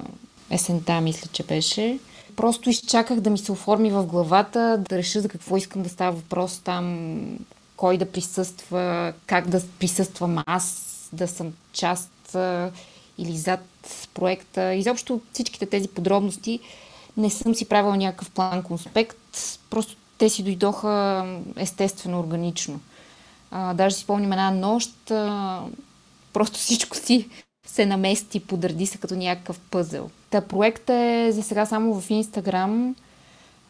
есента 0.49 1.01
мисля, 1.01 1.29
че 1.33 1.43
беше. 1.43 1.99
Просто 2.35 2.69
изчаках 2.69 3.19
да 3.19 3.29
ми 3.29 3.37
се 3.37 3.51
оформи 3.51 3.91
в 3.91 4.03
главата, 4.03 4.83
да 4.89 4.97
реша 4.97 5.21
за 5.21 5.29
какво 5.29 5.57
искам 5.57 5.83
да 5.83 5.89
става 5.89 6.11
въпрос 6.11 6.59
там, 6.59 7.19
кой 7.77 7.97
да 7.97 8.11
присъства, 8.11 9.13
как 9.25 9.47
да 9.47 9.61
присъствам 9.79 10.43
аз, 10.45 10.87
да 11.13 11.27
съм 11.27 11.53
част 11.73 12.37
или 13.17 13.37
зад 13.37 13.59
проекта. 14.13 14.73
Изобщо 14.73 15.21
всичките 15.33 15.65
тези 15.65 15.87
подробности 15.87 16.59
не 17.17 17.29
съм 17.29 17.55
си 17.55 17.69
правила 17.69 17.97
някакъв 17.97 18.29
план 18.29 18.63
конспект, 18.63 19.17
просто 19.69 19.95
те 20.17 20.29
си 20.29 20.43
дойдоха 20.43 21.25
естествено, 21.55 22.19
органично. 22.19 22.79
А, 23.51 23.73
даже 23.73 23.95
си 23.95 24.01
спомням 24.01 24.31
една 24.31 24.51
нощ, 24.51 25.11
а, 25.11 25.61
просто 26.33 26.57
всичко 26.59 26.97
си 26.97 27.29
се 27.73 27.85
намести, 27.85 28.39
подреди 28.39 28.85
се 28.85 28.97
като 28.97 29.15
някакъв 29.15 29.59
пъзел. 29.59 30.09
Та 30.29 30.41
проектът 30.41 30.89
е 30.89 31.31
за 31.31 31.43
сега 31.43 31.65
само 31.65 32.01
в 32.01 32.09
Инстаграм. 32.09 32.95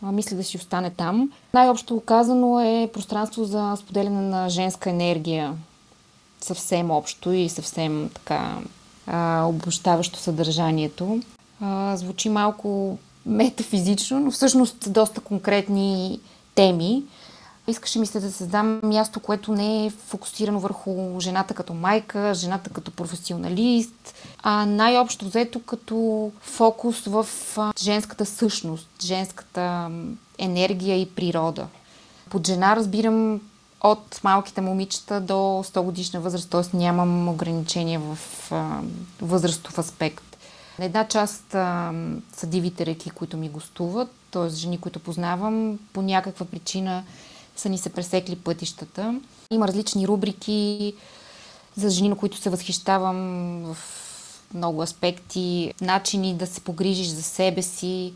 Мисля 0.01 0.37
да 0.37 0.43
си 0.43 0.57
остане 0.57 0.89
там. 0.89 1.31
Най-общо 1.53 2.01
казано 2.05 2.59
е 2.59 2.89
пространство 2.93 3.43
за 3.45 3.75
споделяне 3.77 4.21
на 4.21 4.49
женска 4.49 4.89
енергия. 4.89 5.53
Съвсем 6.41 6.91
общо 6.91 7.31
и 7.31 7.49
съвсем 7.49 8.09
така 8.13 8.57
обощаващо 9.43 10.19
съдържанието. 10.19 11.21
Звучи 11.95 12.29
малко 12.29 12.97
метафизично, 13.25 14.19
но 14.19 14.31
всъщност 14.31 14.93
доста 14.93 15.21
конкретни 15.21 16.19
теми. 16.55 17.03
Искаше 17.71 17.99
ми 17.99 18.05
се 18.05 18.19
да 18.19 18.31
създам 18.31 18.79
място, 18.83 19.19
което 19.19 19.51
не 19.51 19.85
е 19.85 19.89
фокусирано 19.89 20.59
върху 20.59 21.19
жената 21.19 21.53
като 21.53 21.73
майка, 21.73 22.33
жената 22.33 22.69
като 22.69 22.91
професионалист, 22.91 24.13
а 24.43 24.65
най-общо 24.65 25.25
взето 25.25 25.61
като 25.61 26.31
фокус 26.41 27.05
в 27.05 27.27
женската 27.81 28.25
същност, 28.25 28.89
женската 29.03 29.89
енергия 30.37 31.01
и 31.01 31.09
природа. 31.09 31.67
Под 32.29 32.47
жена 32.47 32.75
разбирам 32.75 33.41
от 33.83 34.19
малките 34.23 34.61
момичета 34.61 35.21
до 35.21 35.33
100 35.33 35.81
годишна 35.81 36.19
възраст, 36.19 36.49
т.е. 36.49 36.77
нямам 36.77 37.29
ограничения 37.29 37.99
в 37.99 38.17
възрастов 39.21 39.77
аспект. 39.77 40.37
На 40.79 40.85
една 40.85 41.07
част 41.07 41.55
а, 41.55 41.93
са 42.33 42.47
дивите 42.47 42.85
реки, 42.85 43.09
които 43.09 43.37
ми 43.37 43.49
гостуват, 43.49 44.09
т.е. 44.31 44.49
жени, 44.49 44.77
които 44.77 44.99
познавам, 44.99 45.79
по 45.93 46.01
някаква 46.01 46.45
причина 46.45 47.03
са 47.61 47.69
ни 47.69 47.77
се 47.77 47.89
пресекли 47.89 48.35
пътищата. 48.35 49.19
Има 49.51 49.67
различни 49.67 50.07
рубрики 50.07 50.93
за 51.75 51.89
жени, 51.89 52.09
на 52.09 52.15
които 52.15 52.37
се 52.37 52.49
възхищавам 52.49 53.17
в 53.63 53.77
много 54.53 54.81
аспекти, 54.81 55.73
начини 55.81 56.33
да 56.33 56.47
се 56.47 56.61
погрижиш 56.61 57.07
за 57.07 57.23
себе 57.23 57.61
си, 57.61 58.13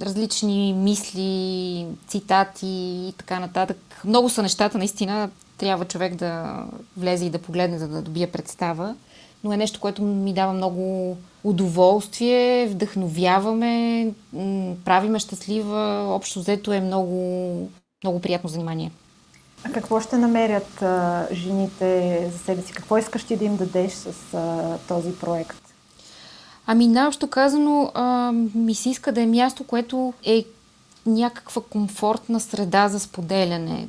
различни 0.00 0.72
мисли, 0.72 1.86
цитати 2.08 2.66
и 3.08 3.14
така 3.18 3.40
нататък. 3.40 4.00
Много 4.04 4.28
са 4.28 4.42
нещата, 4.42 4.78
наистина 4.78 5.30
трябва 5.58 5.84
човек 5.84 6.14
да 6.14 6.64
влезе 6.96 7.24
и 7.24 7.30
да 7.30 7.38
погледне, 7.38 7.78
за 7.78 7.88
да 7.88 8.02
добие 8.02 8.26
представа. 8.26 8.94
Но 9.44 9.52
е 9.52 9.56
нещо, 9.56 9.80
което 9.80 10.02
ми 10.02 10.32
дава 10.32 10.52
много 10.52 11.16
удоволствие, 11.44 12.66
вдъхновяваме, 12.66 14.10
правиме 14.84 15.18
щастлива. 15.18 16.06
Общо 16.08 16.40
взето 16.40 16.72
е 16.72 16.80
много 16.80 17.68
много 18.04 18.20
приятно 18.20 18.50
занимание. 18.50 18.90
А 19.64 19.72
какво 19.72 20.00
ще 20.00 20.16
намерят 20.18 20.82
а, 20.82 21.26
жените 21.32 22.28
за 22.32 22.38
себе 22.38 22.62
си? 22.62 22.72
Какво 22.72 22.98
искаш 22.98 23.24
ти 23.24 23.36
да 23.36 23.44
им 23.44 23.56
дадеш 23.56 23.92
с 23.92 24.34
а, 24.34 24.78
този 24.88 25.12
проект? 25.18 25.62
Ами, 26.66 26.88
наобщо 26.88 27.30
казано, 27.30 27.90
а, 27.94 28.32
ми 28.54 28.74
се 28.74 28.90
иска 28.90 29.12
да 29.12 29.22
е 29.22 29.26
място, 29.26 29.64
което 29.64 30.14
е 30.24 30.44
някаква 31.06 31.62
комфортна 31.70 32.40
среда 32.40 32.88
за 32.88 33.00
споделяне, 33.00 33.88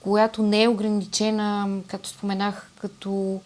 която 0.00 0.42
не 0.42 0.62
е 0.62 0.68
ограничена, 0.68 1.78
както 1.86 2.08
споменах, 2.08 2.70
като 2.80 3.40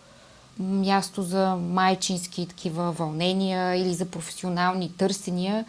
място 0.59 1.23
за 1.23 1.57
майчински 1.57 2.47
такива 2.47 2.93
вълнения 2.93 3.75
или 3.75 3.95
за 3.95 4.05
професионални 4.05 4.93
търсения, 4.97 5.65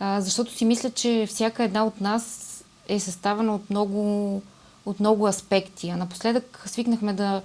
а, 0.00 0.20
защото 0.20 0.52
си 0.52 0.64
мисля, 0.64 0.90
че 0.90 1.26
всяка 1.28 1.64
една 1.64 1.84
от 1.84 2.00
нас 2.00 2.51
е 2.94 3.00
съставена 3.00 3.54
от 3.54 3.70
много, 3.70 4.42
от 4.86 5.00
много 5.00 5.26
аспекти. 5.26 5.88
А 5.88 5.96
напоследък 5.96 6.62
свикнахме 6.66 7.12
да, 7.12 7.42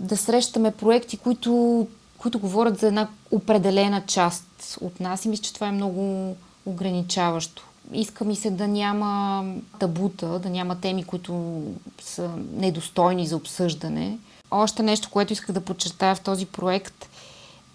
да 0.00 0.16
срещаме 0.16 0.70
проекти, 0.70 1.16
които, 1.16 1.86
които 2.18 2.38
говорят 2.38 2.78
за 2.78 2.86
една 2.86 3.08
определена 3.30 4.02
част 4.06 4.78
от 4.80 5.00
нас 5.00 5.24
и 5.24 5.28
мисля, 5.28 5.42
че 5.42 5.54
това 5.54 5.66
е 5.66 5.72
много 5.72 6.36
ограничаващо. 6.66 7.64
Иска 7.92 8.24
ми 8.24 8.36
се 8.36 8.50
да 8.50 8.68
няма 8.68 9.44
табута, 9.78 10.38
да 10.38 10.50
няма 10.50 10.80
теми, 10.80 11.04
които 11.04 11.62
са 12.02 12.30
недостойни 12.52 13.26
за 13.26 13.36
обсъждане. 13.36 14.18
Още 14.50 14.82
нещо, 14.82 15.10
което 15.10 15.32
исках 15.32 15.52
да 15.52 15.60
подчертая 15.60 16.14
в 16.14 16.20
този 16.20 16.46
проект 16.46 17.08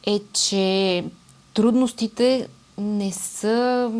е, 0.08 0.20
че 0.34 1.06
трудностите 1.54 2.48
не 2.78 3.12
са 3.12 3.92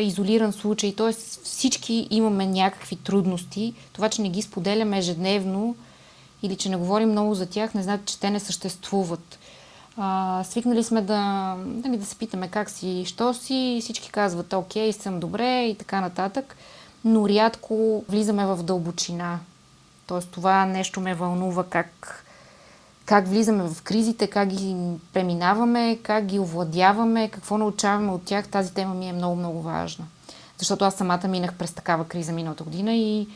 изолиран 0.00 0.52
случай, 0.52 0.94
т.е. 0.96 1.12
всички 1.44 2.08
имаме 2.10 2.46
някакви 2.46 2.96
трудности. 2.96 3.74
Това, 3.92 4.08
че 4.08 4.22
не 4.22 4.28
ги 4.28 4.42
споделяме 4.42 4.98
ежедневно 4.98 5.76
или 6.42 6.56
че 6.56 6.68
не 6.68 6.76
говорим 6.76 7.10
много 7.10 7.34
за 7.34 7.46
тях, 7.46 7.74
не 7.74 7.82
значи, 7.82 8.02
че 8.06 8.20
те 8.20 8.30
не 8.30 8.40
съществуват. 8.40 9.38
А, 9.96 10.44
свикнали 10.44 10.84
сме 10.84 11.02
да, 11.02 11.54
нали, 11.58 11.96
да 11.96 12.06
се 12.06 12.16
питаме 12.16 12.48
как 12.48 12.70
си, 12.70 13.04
що 13.06 13.34
си, 13.34 13.78
всички 13.82 14.10
казват 14.10 14.52
окей, 14.52 14.92
съм 14.92 15.20
добре 15.20 15.64
и 15.64 15.74
така 15.74 16.00
нататък, 16.00 16.56
но 17.04 17.28
рядко 17.28 18.04
влизаме 18.08 18.46
в 18.46 18.62
дълбочина. 18.62 19.38
Тоест 20.06 20.28
това 20.30 20.66
нещо 20.66 21.00
ме 21.00 21.14
вълнува 21.14 21.64
как 21.64 22.23
как 23.04 23.28
влизаме 23.28 23.62
в 23.62 23.82
кризите, 23.82 24.26
как 24.26 24.48
ги 24.48 24.76
преминаваме, 25.12 25.98
как 26.02 26.24
ги 26.24 26.38
овладяваме, 26.38 27.28
какво 27.28 27.58
научаваме 27.58 28.12
от 28.12 28.24
тях, 28.24 28.48
тази 28.48 28.74
тема 28.74 28.94
ми 28.94 29.08
е 29.08 29.12
много, 29.12 29.36
много 29.36 29.62
важна. 29.62 30.04
Защото 30.58 30.84
аз 30.84 30.94
самата 30.94 31.28
минах 31.28 31.54
през 31.54 31.72
такава 31.72 32.04
криза 32.04 32.32
миналата 32.32 32.64
година 32.64 32.94
и 32.94 33.28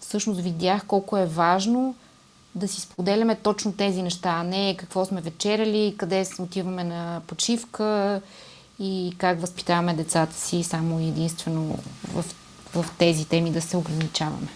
всъщност 0.00 0.40
видях 0.40 0.84
колко 0.86 1.16
е 1.16 1.26
важно 1.26 1.94
да 2.54 2.68
си 2.68 2.80
споделяме 2.80 3.36
точно 3.36 3.72
тези 3.72 4.02
неща, 4.02 4.30
а 4.30 4.42
не 4.42 4.76
какво 4.78 5.04
сме 5.04 5.20
вечеряли, 5.20 5.94
къде 5.98 6.26
отиваме 6.38 6.84
на 6.84 7.20
почивка 7.26 8.20
и 8.78 9.14
как 9.18 9.40
възпитаваме 9.40 9.94
децата 9.94 10.34
си 10.34 10.62
само 10.62 10.98
единствено 10.98 11.78
в, 12.14 12.24
в 12.74 12.86
тези 12.98 13.24
теми 13.24 13.50
да 13.50 13.60
се 13.60 13.76
ограничаваме. 13.76 14.48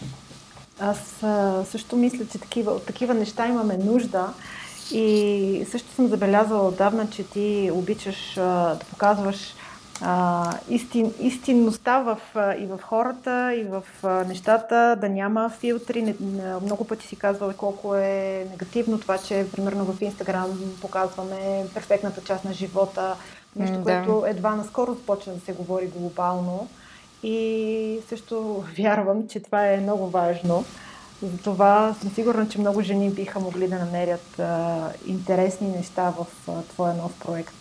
Аз 0.80 1.22
а, 1.22 1.64
също 1.64 1.96
мисля, 1.96 2.26
че 2.32 2.38
такива, 2.38 2.72
от 2.72 2.86
такива 2.86 3.14
неща 3.14 3.46
имаме 3.46 3.76
нужда. 3.76 4.32
И 4.92 5.66
също 5.70 5.92
съм 5.92 6.08
забелязала 6.08 6.68
отдавна, 6.68 7.10
че 7.10 7.24
ти 7.24 7.70
обичаш 7.74 8.36
а, 8.36 8.74
да 8.74 8.84
показваш 8.90 9.54
а, 10.00 10.52
истин, 10.68 11.14
истинността 11.20 11.98
в, 11.98 12.18
а, 12.34 12.54
и 12.54 12.66
в 12.66 12.80
хората, 12.82 13.54
и 13.54 13.64
в 13.64 13.82
а, 14.02 14.08
нещата, 14.24 14.96
да 15.00 15.08
няма 15.08 15.50
филтри. 15.50 16.02
Не, 16.02 16.14
не, 16.20 16.54
много 16.62 16.84
пъти 16.84 17.06
си 17.06 17.16
казвала 17.16 17.52
колко 17.52 17.94
е 17.94 18.46
негативно 18.50 19.00
това, 19.00 19.18
че 19.18 19.46
примерно 19.52 19.84
в 19.84 20.02
Инстаграм 20.02 20.58
показваме 20.80 21.66
перфектната 21.74 22.20
част 22.24 22.44
на 22.44 22.52
живота, 22.52 23.14
нещо, 23.56 23.76
да. 23.76 23.82
което 23.82 24.26
едва 24.26 24.54
наскоро 24.54 24.94
започна 24.94 25.32
да 25.34 25.40
се 25.40 25.52
говори 25.52 25.86
глобално. 25.86 26.68
И 27.22 28.00
също 28.08 28.64
вярвам, 28.78 29.28
че 29.28 29.40
това 29.40 29.66
е 29.66 29.80
много 29.80 30.10
важно. 30.10 30.64
Затова 31.22 31.94
съм 32.00 32.10
сигурна, 32.10 32.48
че 32.48 32.60
много 32.60 32.80
жени 32.80 33.10
биха 33.10 33.40
могли 33.40 33.68
да 33.68 33.78
намерят 33.78 34.38
а, 34.38 34.88
интересни 35.06 35.68
неща 35.68 36.12
в 36.18 36.26
а, 36.48 36.62
твоя 36.62 36.94
нов 36.94 37.12
проект. 37.24 37.54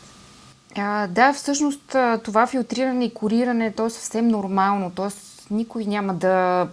А, 0.75 1.07
да, 1.07 1.33
всъщност 1.33 1.95
това 2.23 2.47
филтриране 2.47 3.05
и 3.05 3.13
кориране 3.13 3.71
то 3.71 3.85
е 3.85 3.89
съвсем 3.89 4.27
нормално. 4.27 4.91
Тоест 4.95 5.47
никой 5.51 5.85
няма 5.85 6.13
да 6.13 6.67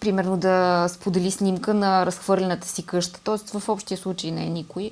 примерно 0.00 0.36
да 0.36 0.86
сподели 0.88 1.30
снимка 1.30 1.74
на 1.74 2.06
разхвърлената 2.06 2.68
си 2.68 2.86
къща. 2.86 3.20
Тоест 3.24 3.50
в 3.50 3.68
общия 3.68 3.98
случай 3.98 4.30
не 4.30 4.46
е 4.46 4.48
никой. 4.48 4.90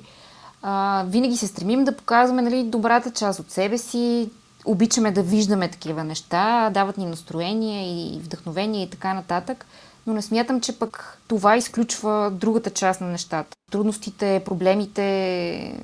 А, 0.61 1.03
винаги 1.07 1.37
се 1.37 1.47
стремим 1.47 1.83
да 1.83 1.97
показваме 1.97 2.41
нали, 2.41 2.63
добрата 2.63 3.11
част 3.11 3.39
от 3.39 3.51
себе 3.51 3.77
си, 3.77 4.29
обичаме 4.65 5.11
да 5.11 5.23
виждаме 5.23 5.71
такива 5.71 6.03
неща, 6.03 6.69
дават 6.73 6.97
ни 6.97 7.05
настроение 7.05 8.13
и 8.15 8.19
вдъхновение 8.19 8.83
и 8.83 8.89
така 8.89 9.13
нататък, 9.13 9.65
но 10.07 10.13
не 10.13 10.21
смятам, 10.21 10.61
че 10.61 10.79
пък 10.79 11.19
това 11.27 11.57
изключва 11.57 12.31
другата 12.31 12.69
част 12.69 13.01
на 13.01 13.07
нещата. 13.07 13.57
Трудностите, 13.71 14.41
проблемите, 14.45 15.79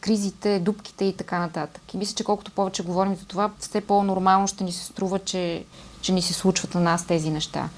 кризите, 0.00 0.58
дупките 0.58 1.04
и 1.04 1.16
така 1.16 1.38
нататък. 1.38 1.94
И 1.94 1.96
мисля, 1.96 2.14
че 2.14 2.24
колкото 2.24 2.50
повече 2.50 2.82
говорим 2.82 3.16
за 3.16 3.24
това, 3.24 3.50
все 3.58 3.80
по-нормално 3.80 4.48
ще 4.48 4.64
ни 4.64 4.72
се 4.72 4.84
струва, 4.84 5.18
че, 5.18 5.64
че 6.00 6.12
ни 6.12 6.22
се 6.22 6.32
случват 6.32 6.74
на 6.74 6.80
нас 6.80 7.06
тези 7.06 7.30
неща. 7.30 7.68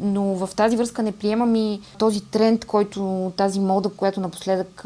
Но 0.00 0.22
в 0.22 0.50
тази 0.56 0.76
връзка 0.76 1.02
не 1.02 1.12
приемам 1.12 1.56
и 1.56 1.80
този 1.98 2.20
тренд, 2.20 2.64
който, 2.64 3.32
тази 3.36 3.60
мода, 3.60 3.88
която 3.88 4.20
напоследък 4.20 4.84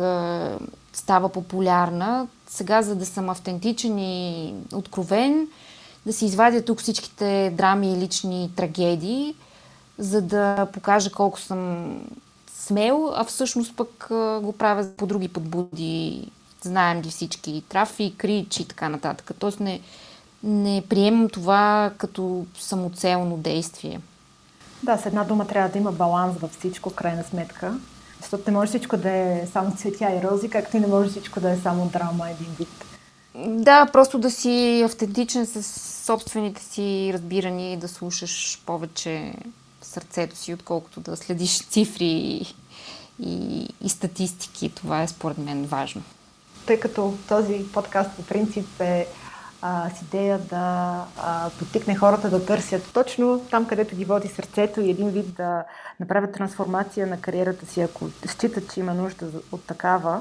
става 0.93 1.29
популярна. 1.29 2.27
Сега, 2.55 2.83
за 2.83 2.95
да 2.97 3.07
съм 3.07 3.31
автентичен 3.31 3.99
и 3.99 4.55
откровен, 4.75 5.49
да 6.07 6.13
си 6.13 6.25
извадя 6.25 6.65
тук 6.65 6.81
всичките 6.81 7.53
драми 7.57 7.93
и 7.93 7.97
лични 7.97 8.51
трагедии, 8.57 9.35
за 9.99 10.23
да 10.23 10.67
покажа 10.73 11.11
колко 11.11 11.41
съм 11.41 11.89
смел, 12.57 13.13
а 13.17 13.25
всъщност 13.25 13.77
пък 13.77 14.07
го 14.43 14.55
правя 14.59 14.89
по 14.97 15.07
други 15.07 15.29
подбуди. 15.29 16.31
Знаем 16.63 17.01
ги 17.01 17.11
всички. 17.11 17.63
Трафик, 17.69 18.17
крич 18.17 18.61
и 18.61 18.69
така 18.69 18.89
нататък. 18.89 19.31
Тоест 19.39 19.61
не, 19.61 19.81
не 20.43 20.83
приемам 20.89 21.29
това 21.29 21.93
като 21.99 22.47
самоцелно 22.59 23.37
действие. 23.37 24.01
Да, 24.83 24.99
с 24.99 25.07
една 25.07 25.25
дума 25.25 25.47
трябва 25.47 25.69
да 25.69 25.79
има 25.79 25.93
баланс 25.93 26.37
във 26.37 26.51
всичко, 26.51 26.91
в 26.91 26.95
крайна 26.95 27.25
сметка. 27.25 27.79
Защото 28.23 28.51
не 28.51 28.57
може 28.57 28.69
всичко 28.69 28.97
да 28.97 29.11
е 29.11 29.47
само 29.53 29.77
цветя 29.77 30.11
и 30.13 30.23
рози, 30.23 30.51
както 30.51 30.77
и 30.77 30.81
не 30.81 30.87
може 30.87 31.11
всичко 31.11 31.41
да 31.41 31.51
е 31.51 31.57
само 31.57 31.87
драма 31.87 32.31
един 32.31 32.55
вид. 32.59 32.85
Да, 33.35 33.87
просто 33.93 34.19
да 34.19 34.31
си 34.31 34.83
автентичен 34.85 35.47
с 35.47 35.63
собствените 36.05 36.63
си 36.63 37.11
разбирания 37.15 37.73
и 37.73 37.77
да 37.77 37.89
слушаш 37.89 38.63
повече 38.67 39.35
сърцето 39.83 40.37
си, 40.37 40.55
отколкото 40.55 41.01
да 41.01 41.17
следиш 41.17 41.69
цифри 41.69 42.07
и, 42.07 42.55
и, 43.21 43.69
и 43.85 43.89
статистики. 43.89 44.69
Това 44.69 45.03
е 45.03 45.09
според 45.09 45.39
мен 45.39 45.65
важно. 45.65 46.03
Тъй 46.67 46.81
като 46.81 47.15
този 47.29 47.65
подкаст 47.73 48.11
по 48.17 48.23
принцип 48.23 48.81
е 48.81 49.07
с 49.63 50.03
идея 50.03 50.39
да 50.39 51.05
а, 51.17 51.51
хората 51.99 52.31
да 52.31 52.47
търсят 52.47 52.93
точно 52.95 53.41
там, 53.51 53.67
където 53.67 53.97
ги 53.97 54.05
води 54.05 54.29
сърцето 54.29 54.81
и 54.81 54.91
един 54.91 55.11
вид 55.11 55.35
да 55.35 55.65
направят 56.01 56.33
трансформация 56.33 57.07
на 57.07 57.21
кариерата 57.21 57.67
си, 57.67 57.81
ако 57.81 58.09
считат, 58.27 58.75
че 58.75 58.81
има 58.81 58.95
нужда 58.95 59.27
от 59.53 59.65
такава. 59.65 60.21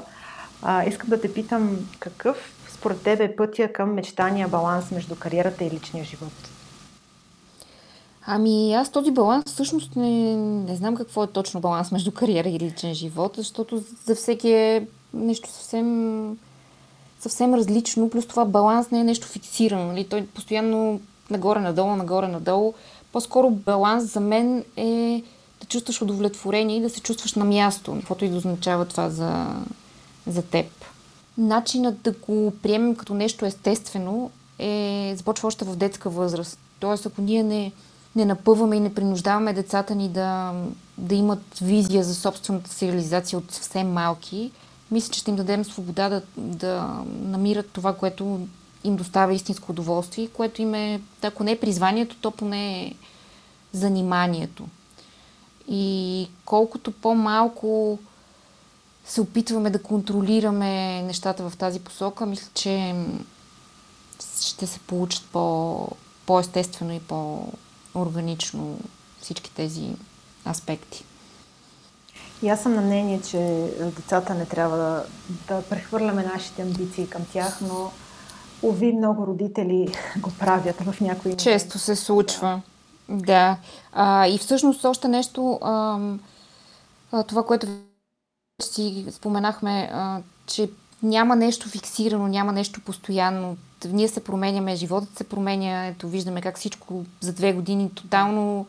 А, 0.62 0.84
искам 0.84 1.08
да 1.08 1.20
те 1.20 1.34
питам 1.34 1.78
какъв 1.98 2.52
според 2.70 3.02
тебе 3.02 3.24
е 3.24 3.36
пътя 3.36 3.72
към 3.72 3.94
мечтания 3.94 4.48
баланс 4.48 4.90
между 4.90 5.16
кариерата 5.16 5.64
и 5.64 5.70
личния 5.70 6.04
живот? 6.04 6.32
Ами 8.26 8.74
аз 8.74 8.90
този 8.90 9.10
баланс 9.10 9.44
всъщност 9.46 9.96
не, 9.96 10.36
не 10.36 10.76
знам 10.76 10.94
какво 10.94 11.24
е 11.24 11.32
точно 11.32 11.60
баланс 11.60 11.92
между 11.92 12.12
кариера 12.12 12.48
и 12.48 12.58
личен 12.58 12.94
живот, 12.94 13.32
защото 13.36 13.82
за 14.04 14.14
всеки 14.14 14.50
е 14.50 14.86
нещо 15.14 15.48
съвсем 15.48 16.38
съвсем 17.22 17.54
различно, 17.54 18.10
плюс 18.10 18.26
това 18.26 18.44
баланс 18.44 18.90
не 18.90 19.00
е 19.00 19.04
нещо 19.04 19.26
фиксирано. 19.26 19.86
Нали? 19.86 20.08
Той 20.08 20.26
постоянно 20.26 21.00
нагоре-надолу, 21.30 21.96
нагоре-надолу. 21.96 22.74
По-скоро 23.12 23.50
баланс 23.50 24.12
за 24.12 24.20
мен 24.20 24.64
е 24.76 25.22
да 25.60 25.66
чувстваш 25.66 26.02
удовлетворение 26.02 26.76
и 26.76 26.80
да 26.80 26.90
се 26.90 27.00
чувстваш 27.00 27.34
на 27.34 27.44
място, 27.44 27.94
каквото 27.94 28.24
и 28.24 28.28
да 28.28 28.36
означава 28.36 28.84
това 28.84 29.10
за, 29.10 29.46
за 30.26 30.42
теб. 30.42 30.66
Начинът 31.38 32.02
да 32.02 32.12
го 32.12 32.52
приемем 32.62 32.96
като 32.96 33.14
нещо 33.14 33.46
естествено 33.46 34.30
е 34.58 35.12
започва 35.16 35.48
още 35.48 35.64
в 35.64 35.76
детска 35.76 36.10
възраст. 36.10 36.58
Тоест, 36.80 37.06
ако 37.06 37.22
ние 37.22 37.42
не, 37.42 37.72
не 38.16 38.24
напъваме 38.24 38.76
и 38.76 38.80
не 38.80 38.94
принуждаваме 38.94 39.52
децата 39.52 39.94
ни 39.94 40.08
да, 40.08 40.52
да 40.98 41.14
имат 41.14 41.58
визия 41.62 42.04
за 42.04 42.14
собствената 42.14 42.70
си 42.70 42.88
реализация 42.88 43.38
от 43.38 43.52
съвсем 43.52 43.92
малки, 43.92 44.50
мисля, 44.92 45.12
че 45.12 45.20
ще 45.20 45.30
им 45.30 45.36
дадем 45.36 45.64
свобода 45.64 46.08
да, 46.08 46.22
да 46.36 47.04
намират 47.22 47.70
това, 47.70 47.96
което 47.96 48.40
им 48.84 48.96
доставя 48.96 49.34
истинско 49.34 49.72
удоволствие, 49.72 50.28
което 50.28 50.62
им 50.62 50.74
е, 50.74 51.00
ако 51.22 51.44
не 51.44 51.50
е 51.50 51.60
призванието, 51.60 52.16
то 52.20 52.30
поне 52.30 52.82
е 52.82 52.94
заниманието. 53.72 54.64
И 55.68 56.28
колкото 56.44 56.92
по-малко 56.92 57.98
се 59.04 59.20
опитваме 59.20 59.70
да 59.70 59.82
контролираме 59.82 61.02
нещата 61.02 61.50
в 61.50 61.56
тази 61.56 61.80
посока, 61.80 62.26
мисля, 62.26 62.48
че 62.54 62.94
ще 64.40 64.66
се 64.66 64.78
получат 64.78 65.24
по, 65.32 65.88
по-естествено 66.26 66.92
и 66.92 67.00
по-органично 67.00 68.78
всички 69.20 69.50
тези 69.50 69.88
аспекти. 70.46 71.04
И 72.42 72.48
аз 72.48 72.62
съм 72.62 72.74
на 72.74 72.82
мнение, 72.82 73.20
че 73.20 73.70
децата 73.96 74.34
не 74.34 74.46
трябва 74.46 74.76
да, 74.76 75.04
да 75.48 75.62
прехвърляме 75.62 76.24
нашите 76.34 76.62
амбиции 76.62 77.06
към 77.06 77.22
тях, 77.32 77.60
но 77.60 77.90
уви 78.62 78.92
много 78.92 79.26
родители 79.26 79.94
го 80.16 80.30
правят 80.38 80.76
в 80.80 81.00
някои... 81.00 81.36
Често 81.36 81.78
се 81.78 81.96
случва. 81.96 82.62
Да. 83.08 83.24
да. 83.24 83.56
А, 83.92 84.26
и 84.26 84.38
всъщност 84.38 84.84
още 84.84 85.08
нещо, 85.08 85.58
а, 85.62 85.98
а, 87.12 87.22
това, 87.22 87.42
което 87.42 87.66
си 88.62 89.06
споменахме, 89.10 89.90
а, 89.92 90.20
че 90.46 90.70
няма 91.02 91.36
нещо 91.36 91.68
фиксирано, 91.68 92.28
няма 92.28 92.52
нещо 92.52 92.80
постоянно. 92.80 93.56
Ние 93.88 94.08
се 94.08 94.24
променяме, 94.24 94.76
животът 94.76 95.18
се 95.18 95.24
променя, 95.24 95.86
ето 95.86 96.08
виждаме 96.08 96.40
как 96.40 96.58
всичко 96.58 97.04
за 97.20 97.32
две 97.32 97.52
години 97.52 97.90
тотално, 97.94 98.66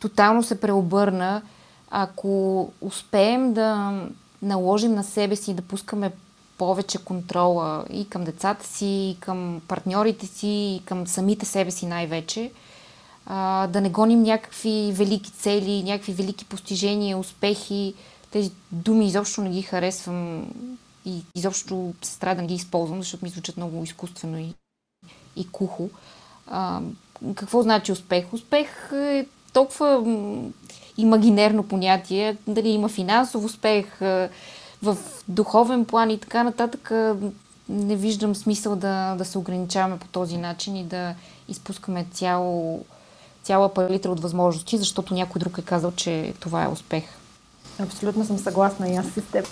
тотално 0.00 0.42
се 0.42 0.60
преобърна. 0.60 1.42
Ако 1.90 2.72
успеем 2.80 3.52
да 3.52 4.00
наложим 4.42 4.94
на 4.94 5.04
себе 5.04 5.36
си 5.36 5.54
да 5.54 5.62
пускаме 5.62 6.12
повече 6.58 7.04
контрола 7.04 7.84
и 7.90 8.08
към 8.08 8.24
децата 8.24 8.66
си, 8.66 8.86
и 8.86 9.16
към 9.20 9.60
партньорите 9.68 10.26
си, 10.26 10.48
и 10.48 10.82
към 10.84 11.06
самите 11.06 11.46
себе 11.46 11.70
си 11.70 11.86
най-вече, 11.86 12.50
да 13.68 13.80
не 13.80 13.90
гоним 13.90 14.22
някакви 14.22 14.92
велики 14.94 15.30
цели, 15.30 15.82
някакви 15.82 16.12
велики 16.12 16.44
постижения, 16.44 17.18
успехи. 17.18 17.94
Тези 18.30 18.52
думи 18.72 19.06
изобщо 19.06 19.40
не 19.40 19.50
ги 19.50 19.62
харесвам 19.62 20.46
и 21.04 21.22
изобщо 21.34 21.92
се 22.02 22.12
страда 22.12 22.40
да 22.40 22.46
ги 22.46 22.54
използвам, 22.54 22.98
защото 22.98 23.24
ми 23.24 23.30
звучат 23.30 23.56
много 23.56 23.84
изкуствено 23.84 24.38
и, 24.38 24.54
и 25.36 25.48
кухо. 25.48 25.90
А, 26.46 26.80
какво 27.34 27.62
значи 27.62 27.92
успех? 27.92 28.32
Успех 28.32 28.90
е 28.92 29.26
толкова 29.52 30.04
имагинерно 31.00 31.62
понятие, 31.62 32.36
дали 32.46 32.68
има 32.68 32.88
финансов 32.88 33.44
успех, 33.44 34.00
в 34.82 34.96
духовен 35.28 35.84
план 35.84 36.10
и 36.10 36.18
така 36.18 36.42
нататък, 36.42 36.92
не 37.68 37.96
виждам 37.96 38.34
смисъл 38.34 38.76
да, 38.76 39.14
да 39.14 39.24
се 39.24 39.38
ограничаваме 39.38 39.98
по 39.98 40.08
този 40.08 40.36
начин 40.36 40.76
и 40.76 40.84
да 40.84 41.14
изпускаме 41.48 42.06
цяло, 42.12 42.84
цяла 43.42 43.74
палитра 43.74 44.10
от 44.10 44.20
възможности, 44.20 44.78
защото 44.78 45.14
някой 45.14 45.38
друг 45.38 45.58
е 45.58 45.62
казал, 45.62 45.92
че 45.96 46.34
това 46.40 46.64
е 46.64 46.68
успех. 46.68 47.04
Абсолютно 47.78 48.24
съм 48.24 48.38
съгласна 48.38 48.88
и 48.88 48.96
аз 48.96 49.06
с 49.06 49.22
теб. 49.32 49.46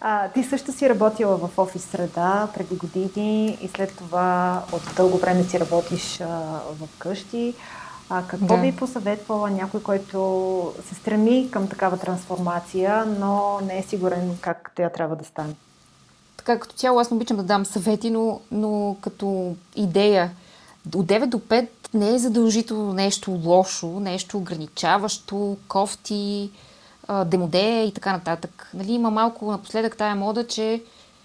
А, 0.00 0.28
ти 0.28 0.42
също 0.42 0.72
си 0.72 0.88
работила 0.88 1.36
в 1.36 1.58
офис 1.58 1.84
среда 1.84 2.48
преди 2.54 2.76
години 2.76 3.58
и 3.62 3.68
след 3.68 3.96
това 3.96 4.62
от 4.72 4.82
дълго 4.96 5.18
време 5.18 5.44
си 5.44 5.60
работиш 5.60 6.20
а, 6.20 6.26
в 6.80 6.88
къщи. 6.98 7.54
А 8.14 8.22
какво 8.28 8.56
да. 8.56 8.62
би 8.62 8.76
посъветвала 8.76 9.50
някой, 9.50 9.82
който 9.82 10.72
се 10.88 10.94
стреми 10.94 11.48
към 11.50 11.68
такава 11.68 11.98
трансформация, 11.98 13.04
но 13.06 13.60
не 13.60 13.78
е 13.78 13.82
сигурен 13.82 14.38
как 14.40 14.72
тя 14.76 14.90
трябва 14.90 15.16
да 15.16 15.24
стане? 15.24 15.54
Така, 16.36 16.58
като 16.58 16.74
цяло 16.74 17.00
аз 17.00 17.10
не 17.10 17.16
обичам 17.16 17.36
да 17.36 17.42
дам 17.42 17.66
съвети, 17.66 18.10
но, 18.10 18.40
но 18.50 18.96
като 19.00 19.54
идея, 19.76 20.30
от 20.94 21.06
9 21.06 21.26
до 21.26 21.38
5 21.38 21.68
не 21.94 22.14
е 22.14 22.18
задължително 22.18 22.92
нещо 22.92 23.40
лошо, 23.44 23.86
нещо 23.86 24.38
ограничаващо, 24.38 25.56
кофти, 25.68 26.50
демодея 27.24 27.84
и 27.84 27.94
така 27.94 28.12
нататък. 28.12 28.70
Нали, 28.74 28.92
има 28.92 29.10
малко 29.10 29.50
напоследък 29.50 29.96
тая 29.96 30.14
мода, 30.14 30.46
че 30.46 30.82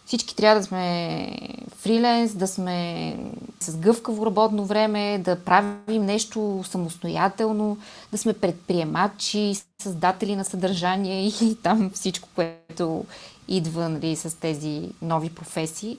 всички 0.07 0.35
трябва 0.35 0.59
да 0.59 0.65
сме 0.65 1.29
фриленс, 1.77 2.35
да 2.35 2.47
сме 2.47 3.17
с 3.59 3.77
гъвкаво 3.77 4.25
работно 4.25 4.65
време, 4.65 5.21
да 5.23 5.39
правим 5.43 6.05
нещо 6.05 6.63
самостоятелно, 6.67 7.77
да 8.11 8.17
сме 8.17 8.33
предприемачи, 8.33 9.55
създатели 9.81 10.35
на 10.35 10.45
съдържание 10.45 11.27
и 11.41 11.57
там 11.63 11.91
всичко, 11.93 12.29
което 12.35 13.05
идва 13.47 13.89
нали, 13.89 14.15
с 14.15 14.39
тези 14.39 14.89
нови 15.01 15.29
професии. 15.29 15.97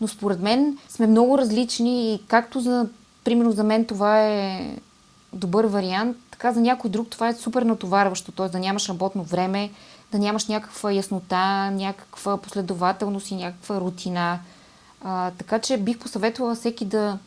Но 0.00 0.08
според 0.08 0.40
мен 0.40 0.78
сме 0.88 1.06
много 1.06 1.38
различни 1.38 2.14
и 2.14 2.22
както 2.28 2.60
за, 2.60 2.88
примерно 3.24 3.52
за 3.52 3.64
мен 3.64 3.84
това 3.84 4.26
е 4.26 4.70
добър 5.32 5.64
вариант, 5.64 6.16
така 6.30 6.52
за 6.52 6.60
някой 6.60 6.90
друг 6.90 7.08
това 7.08 7.28
е 7.28 7.34
супер 7.34 7.62
натоварващо, 7.62 8.32
т.е. 8.32 8.48
да 8.48 8.58
нямаш 8.58 8.88
работно 8.88 9.22
време, 9.22 9.70
да 10.12 10.18
нямаш 10.18 10.46
някаква 10.46 10.92
яснота, 10.92 11.70
някаква 11.70 12.36
последователност 12.36 13.30
и 13.30 13.36
някаква 13.36 13.80
рутина. 13.80 14.40
А, 15.04 15.30
така 15.30 15.58
че 15.58 15.76
бих 15.76 15.98
посъветвала 15.98 16.54
всеки 16.54 16.84
да, 16.84 17.18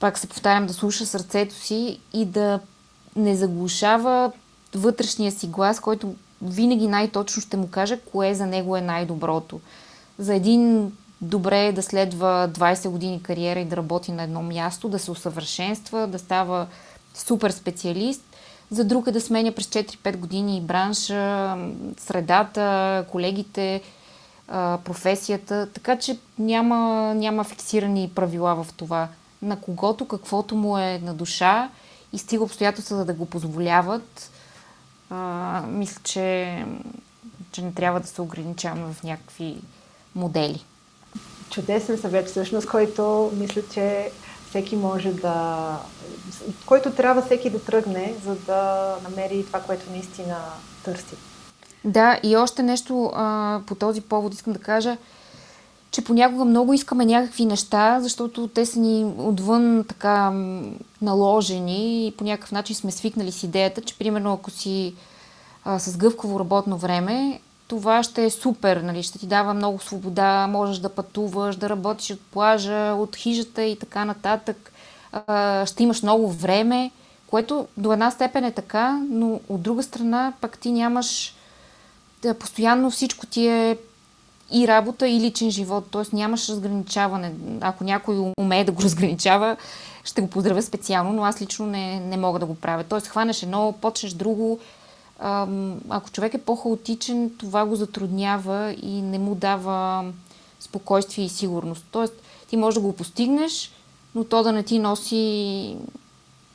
пак 0.00 0.18
се 0.18 0.26
повтарям, 0.26 0.66
да 0.66 0.72
слуша 0.72 1.06
сърцето 1.06 1.54
си 1.54 2.00
и 2.12 2.24
да 2.24 2.60
не 3.16 3.36
заглушава 3.36 4.32
вътрешния 4.74 5.32
си 5.32 5.46
глас, 5.46 5.80
който 5.80 6.14
винаги 6.42 6.86
най-точно 6.86 7.42
ще 7.42 7.56
му 7.56 7.68
каже 7.70 8.00
кое 8.12 8.34
за 8.34 8.46
него 8.46 8.76
е 8.76 8.80
най-доброто. 8.80 9.60
За 10.18 10.34
един 10.34 10.92
добре 11.20 11.66
е 11.66 11.72
да 11.72 11.82
следва 11.82 12.50
20 12.52 12.88
години 12.88 13.22
кариера 13.22 13.60
и 13.60 13.64
да 13.64 13.76
работи 13.76 14.12
на 14.12 14.22
едно 14.22 14.42
място, 14.42 14.88
да 14.88 14.98
се 14.98 15.10
усъвършенства, 15.10 16.06
да 16.06 16.18
става 16.18 16.66
супер 17.14 17.50
специалист. 17.50 18.22
За 18.70 18.84
друг 18.84 19.06
е 19.06 19.12
да 19.12 19.20
сменя 19.20 19.52
през 19.52 19.66
4-5 19.66 20.16
години 20.16 20.60
бранша, 20.60 21.56
средата, 21.98 23.04
колегите, 23.10 23.82
професията. 24.84 25.68
Така 25.74 25.98
че 25.98 26.18
няма, 26.38 27.12
няма 27.14 27.44
фиксирани 27.44 28.12
правила 28.14 28.64
в 28.64 28.72
това. 28.76 29.08
На 29.42 29.60
когото 29.60 30.08
каквото 30.08 30.56
му 30.56 30.78
е 30.78 30.98
на 30.98 31.14
душа 31.14 31.70
и 32.12 32.18
стига 32.18 32.44
обстоятелства 32.44 33.04
да 33.04 33.14
го 33.14 33.26
позволяват, 33.26 34.30
а, 35.10 35.62
мисля, 35.68 36.00
че, 36.04 36.64
че 37.52 37.62
не 37.62 37.72
трябва 37.72 38.00
да 38.00 38.06
се 38.06 38.22
ограничаваме 38.22 38.94
в 38.94 39.02
някакви 39.02 39.56
модели. 40.14 40.64
Чудесен 41.50 41.98
съвет, 41.98 42.28
всъщност, 42.28 42.68
който 42.68 43.32
мисля, 43.34 43.62
че 43.72 44.10
всеки 44.54 44.76
може 44.76 45.12
да. 45.12 45.78
който 46.66 46.90
трябва 46.90 47.22
всеки 47.22 47.50
да 47.50 47.64
тръгне, 47.64 48.14
за 48.24 48.34
да 48.34 48.94
намери 49.02 49.46
това, 49.46 49.60
което 49.60 49.90
наистина 49.90 50.36
търси. 50.84 51.16
Да, 51.84 52.20
и 52.22 52.36
още 52.36 52.62
нещо 52.62 53.10
а, 53.14 53.60
по 53.66 53.74
този 53.74 54.00
повод 54.00 54.34
искам 54.34 54.52
да 54.52 54.58
кажа, 54.58 54.96
че 55.90 56.04
понякога 56.04 56.44
много 56.44 56.72
искаме 56.72 57.04
някакви 57.04 57.44
неща, 57.44 58.00
защото 58.00 58.48
те 58.48 58.66
са 58.66 58.78
ни 58.78 59.12
отвън 59.18 59.84
така 59.88 60.32
наложени 61.02 62.06
и 62.06 62.12
по 62.12 62.24
някакъв 62.24 62.52
начин 62.52 62.76
сме 62.76 62.90
свикнали 62.90 63.32
с 63.32 63.42
идеята, 63.42 63.80
че 63.80 63.98
примерно 63.98 64.32
ако 64.32 64.50
си 64.50 64.94
а, 65.64 65.78
с 65.78 65.96
гъвково 65.96 66.40
работно 66.40 66.78
време, 66.78 67.40
това 67.68 68.02
ще 68.02 68.24
е 68.24 68.30
супер, 68.30 68.76
нали? 68.76 69.02
ще 69.02 69.18
ти 69.18 69.26
дава 69.26 69.54
много 69.54 69.78
свобода, 69.78 70.46
можеш 70.46 70.78
да 70.78 70.88
пътуваш, 70.88 71.56
да 71.56 71.68
работиш 71.68 72.10
от 72.10 72.20
плажа, 72.20 72.94
от 72.94 73.16
хижата 73.16 73.62
и 73.62 73.78
така 73.78 74.04
нататък. 74.04 74.72
Ще 75.66 75.82
имаш 75.82 76.02
много 76.02 76.32
време, 76.32 76.90
което 77.26 77.66
до 77.76 77.92
една 77.92 78.10
степен 78.10 78.44
е 78.44 78.52
така, 78.52 79.00
но 79.10 79.40
от 79.48 79.62
друга 79.62 79.82
страна 79.82 80.32
пък 80.40 80.58
ти 80.58 80.72
нямаш 80.72 81.34
да, 82.22 82.34
постоянно 82.34 82.90
всичко 82.90 83.26
ти 83.26 83.46
е 83.46 83.76
и 84.52 84.68
работа, 84.68 85.08
и 85.08 85.20
личен 85.20 85.50
живот. 85.50 85.90
Т.е. 85.90 86.16
нямаш 86.16 86.48
разграничаване. 86.48 87.32
Ако 87.60 87.84
някой 87.84 88.32
умее 88.38 88.64
да 88.64 88.72
го 88.72 88.82
разграничава, 88.82 89.56
ще 90.04 90.20
го 90.20 90.30
поздравя 90.30 90.62
специално, 90.62 91.12
но 91.12 91.24
аз 91.24 91.42
лично 91.42 91.66
не, 91.66 92.00
не 92.00 92.16
мога 92.16 92.38
да 92.38 92.46
го 92.46 92.54
правя. 92.54 92.84
Т.е. 92.84 93.00
хванеш 93.00 93.42
едно, 93.42 93.74
почнеш 93.80 94.12
друго. 94.12 94.58
Ако 95.88 96.10
човек 96.10 96.34
е 96.34 96.42
по-хаотичен, 96.42 97.30
това 97.38 97.66
го 97.66 97.76
затруднява 97.76 98.76
и 98.82 99.02
не 99.02 99.18
му 99.18 99.34
дава 99.34 100.12
спокойствие 100.60 101.24
и 101.24 101.28
сигурност. 101.28 101.84
Тоест, 101.90 102.14
ти 102.48 102.56
можеш 102.56 102.74
да 102.74 102.80
го 102.80 102.96
постигнеш, 102.96 103.72
но 104.14 104.24
то 104.24 104.42
да 104.42 104.52
не 104.52 104.62
ти 104.62 104.78
носи 104.78 105.76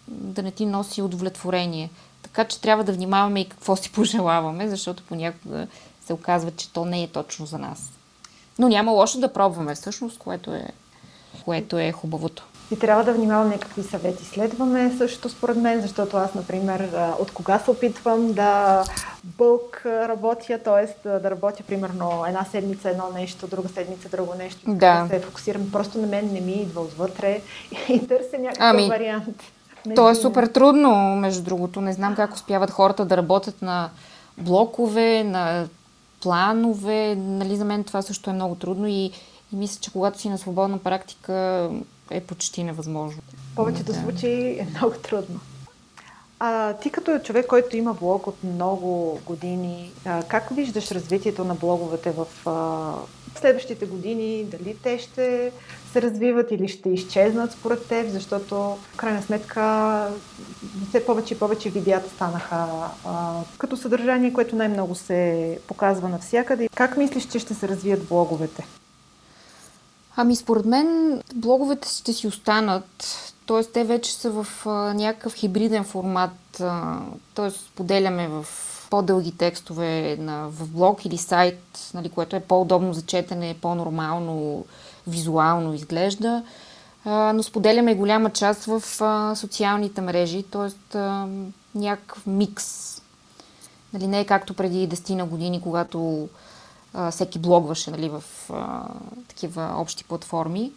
да 0.08 0.44
не 0.44 0.52
ти 0.52 0.66
носи 0.66 1.02
удовлетворение. 1.02 1.90
Така 2.22 2.46
че 2.46 2.62
трябва 2.62 2.84
да 2.84 2.94
внимаваме 2.94 3.40
и 3.40 3.50
какво 3.50 3.76
си 3.76 3.92
пожелаваме, 3.94 4.70
защото 4.70 5.04
понякога 5.04 5.68
се 6.06 6.14
оказва, 6.14 6.52
че 6.52 6.74
то 6.74 6.86
не 6.86 7.04
е 7.04 7.08
точно 7.08 7.46
за 7.46 7.58
нас. 7.58 7.92
Но 8.60 8.68
няма 8.68 8.92
лошо 8.92 9.20
да 9.20 9.34
пробваме 9.34 9.76
всъщност, 9.76 10.18
което 10.18 10.54
е, 10.54 10.68
което 11.46 11.78
е 11.78 11.92
хубавото. 11.92 12.48
И 12.72 12.80
трябва 12.80 13.04
да 13.04 13.14
внимаваме 13.14 13.58
какви 13.58 13.84
съвети 13.84 14.26
следваме 14.26 14.92
също 14.98 15.30
според 15.30 15.58
мен, 15.58 15.82
защото 15.82 16.18
аз, 16.18 16.34
например, 16.36 16.90
от 17.20 17.32
кога 17.32 17.60
се 17.60 17.72
опитвам 17.72 18.34
да 18.34 18.84
бълк 19.24 19.82
работя, 19.86 20.60
т.е. 20.64 21.10
да 21.10 21.32
работя 21.32 21.64
примерно 21.64 22.26
една 22.28 22.46
седмица 22.52 22.90
едно 22.90 23.04
нещо, 23.16 23.48
друга 23.48 23.70
седмица 23.70 24.10
друго 24.10 24.34
нещо, 24.38 24.60
да, 24.68 25.04
да 25.04 25.10
се 25.10 25.20
фокусирам. 25.20 25.72
Просто 25.72 25.98
на 25.98 26.08
мен 26.08 26.30
не 26.34 26.42
ми 26.42 26.52
идва 26.52 26.82
отвътре 26.82 27.42
и 27.90 28.08
търся 28.08 28.38
някакъв 28.40 28.60
ами, 28.60 28.88
вариант. 28.88 29.38
То 29.96 30.10
е 30.10 30.16
супер 30.16 30.48
трудно, 30.48 31.16
между 31.16 31.44
другото. 31.44 31.82
Не 31.82 31.94
знам 31.94 32.16
как 32.16 32.34
успяват 32.34 32.72
хората 32.72 33.06
да 33.06 33.18
работят 33.18 33.62
на 33.62 33.90
блокове, 34.38 35.24
на 35.24 35.68
планове. 36.22 37.16
Нали, 37.16 37.56
за 37.56 37.66
мен 37.66 37.84
това 37.84 38.02
също 38.02 38.30
е 38.30 38.34
много 38.34 38.56
трудно 38.56 38.88
и, 38.88 39.12
и 39.54 39.56
мисля, 39.56 39.80
че 39.82 39.92
когато 39.92 40.20
си 40.20 40.30
на 40.30 40.38
свободна 40.38 40.78
практика 40.78 41.70
е 42.10 42.22
почти 42.22 42.64
невъзможно. 42.64 43.22
В 43.52 43.56
повечето 43.56 43.92
да. 43.92 44.00
случаи 44.00 44.60
е 44.60 44.68
много 44.76 44.94
трудно. 45.04 45.40
А 46.40 46.74
ти 46.74 46.90
като 46.90 47.20
човек, 47.20 47.48
който 47.48 47.78
има 47.78 47.94
блог 47.94 48.28
от 48.28 48.44
много 48.44 49.20
години, 49.26 49.92
а, 50.06 50.24
как 50.24 50.50
виждаш 50.50 50.92
развитието 50.92 51.44
на 51.44 51.56
блоговете 51.56 52.12
в 52.12 52.28
а, 52.46 52.94
следващите 53.40 53.86
години? 53.86 54.44
Дали 54.44 54.78
те 54.84 55.00
ще 55.00 55.52
се 55.92 56.02
развиват 56.02 56.52
или 56.52 56.68
ще 56.68 56.90
изчезнат 56.90 57.52
според 57.52 57.88
теб? 57.88 58.10
Защото 58.10 58.56
в 58.94 58.98
крайна 58.98 59.22
сметка 59.22 60.08
все 60.90 61.06
повече 61.06 61.34
и 61.34 61.40
повече 61.40 61.70
видеята 61.70 62.10
станаха 62.10 62.68
а, 63.06 63.42
като 63.58 63.78
съдържание, 63.78 64.34
което 64.34 64.56
най-много 64.56 64.96
се 64.96 65.60
показва 65.68 66.10
навсякъде. 66.10 66.70
Как 66.76 66.98
мислиш, 66.98 67.26
че 67.26 67.40
ще 67.40 67.54
се 67.54 67.68
развият 67.68 68.08
блоговете? 68.08 68.66
Ами 70.22 70.36
според 70.36 70.66
мен 70.66 71.22
блоговете 71.36 71.90
ще 71.90 72.14
си 72.14 72.28
останат, 72.28 73.06
т.е. 73.48 73.64
те 73.64 73.84
вече 73.84 74.14
са 74.14 74.30
в 74.32 74.66
някакъв 74.94 75.34
хибриден 75.34 75.84
формат, 75.84 76.62
т.е. 77.36 77.50
споделяме 77.52 78.28
в 78.28 78.46
по-дълги 78.90 79.38
текстове 79.38 80.18
на, 80.20 80.50
в 80.50 80.68
блог 80.68 81.06
или 81.06 81.18
сайт, 81.18 81.92
нали, 81.94 82.10
което 82.10 82.36
е 82.36 82.40
по-удобно 82.40 82.94
за 82.94 83.02
четене, 83.02 83.56
по-нормално, 83.62 84.66
визуално 85.08 85.74
изглежда, 85.74 86.44
но 87.06 87.44
споделяме 87.44 87.96
голяма 87.96 88.30
част 88.30 88.66
в 88.66 88.84
а, 89.02 89.36
социалните 89.36 90.02
мрежи, 90.02 90.44
т.е. 90.44 90.98
някакъв 91.76 92.28
микс. 92.28 93.02
Нали, 93.94 94.08
не 94.08 94.20
е 94.20 94.26
както 94.26 94.54
преди 94.54 94.90
10 94.90 95.16
на 95.16 95.26
години, 95.26 95.62
когато 95.62 96.30
а, 96.94 97.12
всеки 97.12 97.40
блогваше 97.40 97.92
нали, 97.92 98.10
в 98.10 98.24
а, 98.50 98.88
такива 99.28 99.74
общи 99.78 100.04
платформи. 100.04 100.72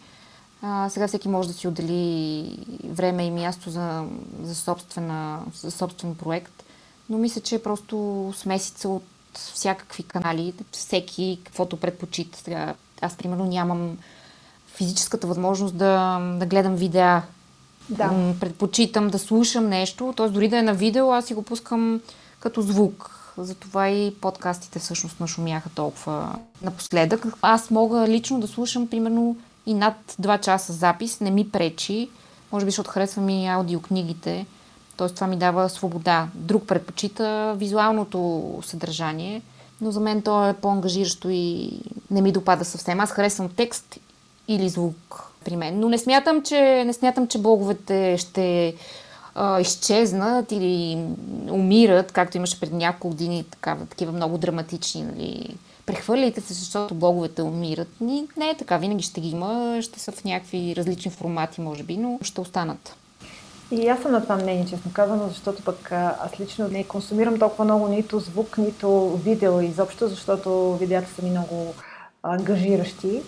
А, 0.61 0.89
сега 0.89 1.07
всеки 1.07 1.27
може 1.27 1.47
да 1.47 1.53
си 1.53 1.67
отдели 1.67 2.57
време 2.83 3.25
и 3.25 3.31
място 3.31 3.69
за, 3.69 4.05
за, 4.41 4.55
собствена, 4.55 5.39
за 5.55 5.71
собствен 5.71 6.15
проект, 6.15 6.63
но 7.09 7.17
мисля, 7.17 7.41
че 7.41 7.55
е 7.55 7.63
просто 7.63 8.33
смесица 8.37 8.89
от 8.89 9.03
всякакви 9.33 10.03
канали, 10.03 10.53
всеки 10.71 11.39
каквото 11.43 11.77
предпочита. 11.77 12.37
Сега, 12.37 12.73
аз, 13.01 13.17
примерно, 13.17 13.45
нямам 13.45 13.97
физическата 14.67 15.27
възможност 15.27 15.77
да, 15.77 16.19
да 16.39 16.45
гледам 16.45 16.75
видеа. 16.75 17.21
Да. 17.89 18.33
Предпочитам 18.39 19.07
да 19.07 19.19
слушам 19.19 19.69
нещо, 19.69 20.13
т.е. 20.17 20.29
дори 20.29 20.47
да 20.49 20.57
е 20.57 20.61
на 20.61 20.73
видео, 20.73 21.11
аз 21.11 21.25
си 21.25 21.33
го 21.33 21.41
пускам 21.41 22.01
като 22.39 22.61
звук. 22.61 23.22
Затова 23.37 23.89
и 23.89 24.15
подкастите 24.21 24.79
всъщност 24.79 25.19
нашумяха 25.19 25.69
толкова 25.69 26.35
напоследък. 26.61 27.25
Аз 27.41 27.71
мога 27.71 28.07
лично 28.07 28.39
да 28.39 28.47
слушам 28.47 28.87
примерно 28.87 29.37
и 29.65 29.73
над 29.73 29.95
2 30.21 30.39
часа 30.39 30.73
запис, 30.73 31.19
не 31.19 31.31
ми 31.31 31.49
пречи. 31.51 32.09
Може 32.51 32.65
би, 32.65 32.71
защото 32.71 32.89
харесвам 32.89 33.29
и 33.29 33.47
аудиокнигите. 33.47 34.45
Т.е. 34.97 35.09
това 35.09 35.27
ми 35.27 35.35
дава 35.35 35.69
свобода. 35.69 36.27
Друг 36.33 36.67
предпочита 36.67 37.55
визуалното 37.57 38.43
съдържание, 38.65 39.41
но 39.81 39.91
за 39.91 39.99
мен 39.99 40.21
то 40.21 40.47
е 40.47 40.53
по-ангажиращо 40.53 41.29
и 41.29 41.71
не 42.11 42.21
ми 42.21 42.31
допада 42.31 42.65
съвсем. 42.65 42.99
Аз 42.99 43.11
харесвам 43.11 43.49
текст 43.49 43.99
или 44.47 44.69
звук 44.69 45.31
при 45.45 45.55
мен. 45.55 45.79
Но 45.79 45.89
не 45.89 45.97
смятам, 45.97 46.43
че, 46.43 46.83
не 46.85 46.93
смятам, 46.93 47.27
че 47.27 47.41
блоговете 47.41 48.17
ще 48.17 48.75
а, 49.35 49.61
изчезнат 49.61 50.51
или 50.51 51.05
умират, 51.51 52.11
както 52.11 52.37
имаше 52.37 52.59
преди 52.59 52.75
няколко 52.75 53.09
години 53.09 53.43
такава, 53.43 53.85
такива 53.85 54.11
много 54.11 54.37
драматични, 54.37 55.03
нали, 55.03 55.55
прехвърляйте 55.85 56.41
се, 56.41 56.53
защото 56.53 56.95
блоговете 56.95 57.41
умират. 57.41 58.01
Ни, 58.01 58.27
не 58.37 58.49
е 58.49 58.57
така, 58.57 58.77
винаги 58.77 59.03
ще 59.03 59.21
ги 59.21 59.29
има, 59.29 59.79
ще 59.81 59.99
са 59.99 60.11
в 60.11 60.23
някакви 60.23 60.75
различни 60.75 61.11
формати, 61.11 61.61
може 61.61 61.83
би, 61.83 61.97
но 61.97 62.19
ще 62.21 62.41
останат. 62.41 62.95
И 63.71 63.87
аз 63.87 64.01
съм 64.01 64.11
на 64.11 64.21
това 64.21 64.35
мнение, 64.35 64.65
честно 64.69 64.91
казано, 64.93 65.27
защото 65.27 65.63
пък 65.63 65.91
аз 65.91 66.39
лично 66.39 66.67
не 66.67 66.83
консумирам 66.83 67.39
толкова 67.39 67.65
много 67.65 67.87
нито 67.87 68.19
звук, 68.19 68.57
нито 68.57 69.17
видео 69.25 69.61
изобщо, 69.61 70.07
защото 70.07 70.77
видеята 70.77 71.09
са 71.15 71.21
ми 71.21 71.29
много 71.29 71.73
ангажиращи. 72.23 73.21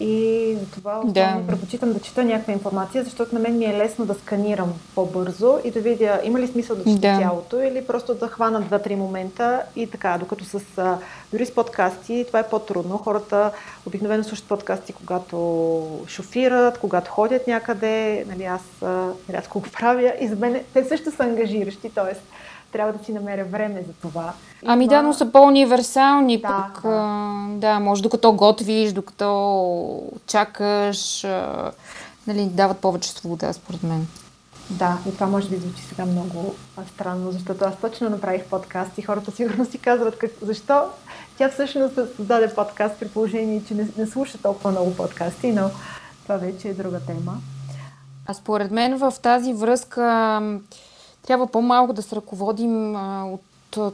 И 0.00 0.56
затова 0.60 1.00
да. 1.04 1.38
предпочитам 1.48 1.92
да 1.92 2.00
чета 2.00 2.24
някаква 2.24 2.52
информация, 2.52 3.04
защото 3.04 3.34
на 3.34 3.40
мен 3.40 3.58
ми 3.58 3.64
е 3.64 3.78
лесно 3.78 4.06
да 4.06 4.14
сканирам 4.14 4.72
по-бързо 4.94 5.58
и 5.64 5.70
да 5.70 5.80
видя 5.80 6.20
има 6.24 6.40
ли 6.40 6.46
смисъл 6.46 6.76
да 6.76 6.84
чета 6.84 7.00
да. 7.00 7.18
цялото 7.18 7.60
или 7.60 7.86
просто 7.86 8.14
да 8.14 8.28
хвана 8.28 8.60
два-три 8.60 8.96
момента 8.96 9.62
и 9.76 9.90
така, 9.90 10.16
докато 10.20 10.44
с 10.44 10.60
дори 11.32 11.46
с 11.46 11.54
подкасти 11.54 12.24
това 12.26 12.38
е 12.38 12.48
по-трудно. 12.48 12.98
Хората 12.98 13.50
обикновено 13.86 14.24
слушат 14.24 14.44
подкасти, 14.44 14.92
когато 14.92 15.36
шофират, 16.08 16.78
когато 16.78 17.10
ходят 17.10 17.46
някъде, 17.46 18.24
нали, 18.28 18.44
аз 18.44 18.62
рядко 19.30 19.60
го 19.60 19.66
правя 19.72 20.12
и 20.20 20.28
за 20.28 20.36
мен 20.36 20.60
те 20.74 20.84
също 20.84 21.10
са 21.10 21.22
ангажиращи, 21.22 21.90
т.е 21.90 22.14
трябва 22.76 22.92
да 22.92 23.04
си 23.04 23.12
намеря 23.12 23.44
време 23.44 23.84
за 23.86 23.92
това. 23.92 24.32
И 24.62 24.66
ами 24.66 24.86
това... 24.86 24.96
да, 24.96 25.02
но 25.02 25.12
са 25.12 25.32
по-универсални. 25.32 26.40
Да, 26.40 26.48
пък, 26.48 26.82
да. 26.82 27.46
да, 27.50 27.80
може 27.80 28.02
докато 28.02 28.32
готвиш, 28.32 28.92
докато 28.92 30.02
чакаш, 30.26 31.24
а, 31.24 31.70
нали, 32.26 32.46
дават 32.46 32.78
повече 32.78 33.10
свобода, 33.10 33.52
според 33.52 33.82
мен. 33.82 34.06
Да, 34.70 34.98
и 35.08 35.14
това 35.14 35.26
може 35.26 35.48
би 35.48 35.56
звучи 35.56 35.82
сега 35.82 36.04
много 36.04 36.54
странно, 36.94 37.32
защото 37.32 37.64
аз 37.64 37.76
точно 37.80 38.10
направих 38.10 38.44
подкаст 38.44 38.98
и 38.98 39.02
хората 39.02 39.30
сигурно 39.30 39.64
си 39.64 39.78
казват 39.78 40.18
как, 40.18 40.30
защо 40.42 40.82
тя 41.38 41.48
всъщност 41.48 41.94
създаде 42.16 42.54
подкаст 42.54 42.94
при 43.00 43.08
положение, 43.08 43.62
че 43.68 43.74
не, 43.74 43.88
не 43.98 44.06
слуша 44.06 44.38
толкова 44.38 44.70
много 44.70 44.96
подкасти, 44.96 45.52
но 45.52 45.70
това 46.22 46.36
вече 46.36 46.68
е 46.68 46.74
друга 46.74 47.00
тема. 47.00 47.38
А 48.26 48.34
според 48.34 48.70
мен 48.70 48.98
в 48.98 49.14
тази 49.22 49.52
връзка 49.52 50.40
трябва 51.26 51.46
по-малко 51.46 51.92
да 51.92 52.02
се 52.02 52.16
ръководим 52.16 52.96
от 53.32 53.42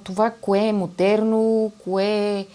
това, 0.04 0.30
кое 0.30 0.58
е 0.58 0.72
модерно, 0.72 1.72
кое 1.84 2.04
е 2.04 2.46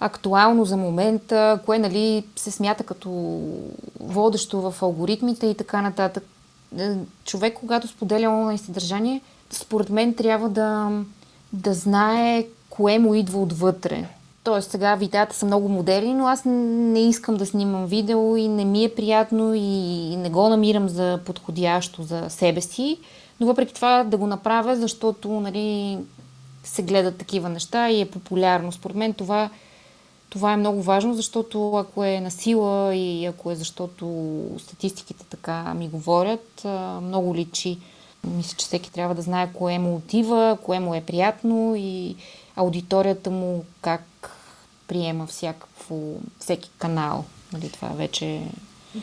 актуално 0.00 0.64
за 0.64 0.76
момента, 0.76 1.60
кое 1.66 1.78
нали, 1.78 2.24
се 2.36 2.50
смята 2.50 2.84
като 2.84 3.40
водещо 4.00 4.70
в 4.70 4.82
алгоритмите 4.82 5.46
и 5.46 5.54
така 5.54 5.82
нататък. 5.82 6.24
Е, 6.78 6.94
човек, 7.24 7.54
когато 7.60 7.88
споделя 7.88 8.28
онлайн 8.28 8.58
съдържание, 8.58 9.20
според 9.50 9.90
мен 9.90 10.14
трябва 10.14 10.48
да, 10.48 10.90
да 11.52 11.74
знае 11.74 12.46
кое 12.70 12.98
му 12.98 13.14
идва 13.14 13.40
отвътре. 13.40 14.08
Тоест 14.44 14.70
сега 14.70 14.94
видеята 14.94 15.36
са 15.36 15.46
много 15.46 15.68
модерни, 15.68 16.14
но 16.14 16.26
аз 16.26 16.42
не 16.44 17.08
искам 17.08 17.36
да 17.36 17.46
снимам 17.46 17.86
видео 17.86 18.36
и 18.36 18.48
не 18.48 18.64
ми 18.64 18.84
е 18.84 18.94
приятно 18.94 19.54
и 19.54 20.16
не 20.16 20.30
го 20.30 20.48
намирам 20.48 20.88
за 20.88 21.20
подходящо 21.24 22.02
за 22.02 22.24
себе 22.28 22.60
си 22.60 22.98
но 23.40 23.46
въпреки 23.46 23.74
това 23.74 24.04
да 24.04 24.16
го 24.16 24.26
направя, 24.26 24.76
защото 24.76 25.28
нали, 25.28 25.98
се 26.64 26.82
гледат 26.82 27.18
такива 27.18 27.48
неща 27.48 27.90
и 27.90 28.00
е 28.00 28.10
популярно. 28.10 28.72
Според 28.72 28.96
мен 28.96 29.14
това, 29.14 29.50
това 30.30 30.52
е 30.52 30.56
много 30.56 30.82
важно, 30.82 31.14
защото 31.14 31.76
ако 31.76 32.04
е 32.04 32.20
на 32.20 32.30
сила 32.30 32.94
и 32.94 33.26
ако 33.26 33.50
е 33.50 33.54
защото 33.56 34.34
статистиките 34.58 35.24
така 35.24 35.74
ми 35.74 35.88
говорят, 35.88 36.66
много 37.02 37.34
личи. 37.34 37.78
Мисля, 38.24 38.56
че 38.56 38.66
всеки 38.66 38.92
трябва 38.92 39.14
да 39.14 39.22
знае 39.22 39.52
кое 39.52 39.78
му 39.78 39.96
отива, 39.96 40.58
кое 40.62 40.80
му 40.80 40.94
е 40.94 41.00
приятно 41.00 41.74
и 41.76 42.16
аудиторията 42.56 43.30
му 43.30 43.64
как 43.80 44.30
приема 44.88 45.26
всякакво, 45.26 46.14
всеки 46.38 46.70
канал. 46.78 47.24
Нали, 47.52 47.70
това 47.70 47.88
вече 47.88 48.42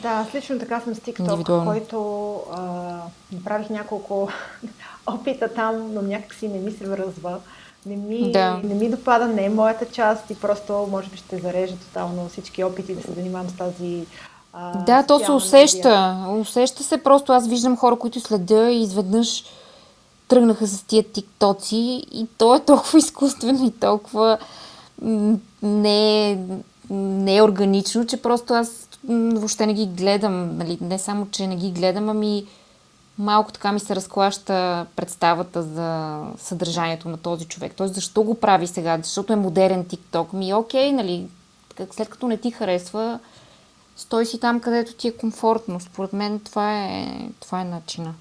да, 0.02 0.08
аз 0.08 0.34
лично 0.34 0.58
така 0.58 0.80
съм 0.80 0.94
с 0.94 0.98
TikTok, 0.98 1.64
който 1.64 2.34
а, 2.52 2.96
направих 3.32 3.70
няколко 3.70 4.28
опита 5.06 5.48
там, 5.48 5.94
но 5.94 6.02
някакси 6.02 6.48
не 6.48 6.58
ми 6.58 6.70
се 6.70 6.84
връзва. 6.84 7.38
Не 7.86 7.96
ми, 7.96 8.32
да. 8.32 8.60
не 8.64 8.74
ми 8.74 8.90
допада, 8.90 9.26
не 9.26 9.44
е 9.44 9.50
моята 9.50 9.86
част 9.86 10.30
и 10.30 10.34
просто 10.34 10.88
може 10.90 11.08
би 11.08 11.16
ще 11.16 11.38
зарежа 11.38 11.76
тотално 11.76 12.28
всички 12.28 12.64
опити 12.64 12.94
да 12.94 13.02
се 13.02 13.12
занимавам 13.12 13.48
с 13.48 13.56
тази 13.56 14.06
а, 14.52 14.78
Да, 14.78 15.06
то 15.06 15.18
се 15.18 15.32
усеща. 15.32 15.88
Медия. 15.88 16.40
Усеща 16.40 16.82
се 16.82 16.98
просто. 16.98 17.32
Аз 17.32 17.48
виждам 17.48 17.76
хора, 17.76 17.96
които 17.96 18.20
следя 18.20 18.70
и 18.70 18.82
изведнъж 18.82 19.44
тръгнаха 20.28 20.66
с 20.66 20.82
тия 20.82 21.02
тиктоци 21.02 22.04
и 22.12 22.26
то 22.38 22.54
е 22.54 22.60
толкова 22.60 22.98
изкуствено 22.98 23.66
и 23.66 23.70
толкова 23.70 24.38
не, 25.62 26.38
не 26.90 27.36
е 27.36 27.42
органично, 27.42 28.06
че 28.06 28.22
просто 28.22 28.54
аз 28.54 28.88
въобще 29.08 29.66
не 29.66 29.74
ги 29.74 29.86
гледам. 29.86 30.56
Нали? 30.58 30.78
Не 30.80 30.98
само, 30.98 31.26
че 31.30 31.46
не 31.46 31.56
ги 31.56 31.70
гледам, 31.70 32.08
ами 32.08 32.46
малко 33.18 33.52
така 33.52 33.72
ми 33.72 33.80
се 33.80 33.96
разклаща 33.96 34.86
представата 34.96 35.62
за 35.62 36.20
съдържанието 36.38 37.08
на 37.08 37.16
този 37.16 37.44
човек. 37.44 37.72
Тоест, 37.76 37.94
защо 37.94 38.22
го 38.22 38.34
прави 38.34 38.66
сега? 38.66 38.98
Защото 39.02 39.32
е 39.32 39.36
модерен 39.36 39.84
TikTok. 39.84 40.34
Ми, 40.34 40.54
окей, 40.54 40.92
нали, 40.92 41.26
след 41.90 42.08
като 42.08 42.28
не 42.28 42.36
ти 42.36 42.50
харесва, 42.50 43.18
стой 43.96 44.26
си 44.26 44.40
там, 44.40 44.60
където 44.60 44.94
ти 44.94 45.08
е 45.08 45.16
комфортно. 45.16 45.80
Според 45.80 46.12
мен 46.12 46.40
това 46.40 46.82
е, 46.82 47.28
това 47.40 47.60
е 47.60 47.64
начина. 47.64 48.14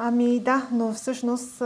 Ами 0.00 0.40
да, 0.40 0.66
но 0.72 0.92
всъщност 0.92 1.54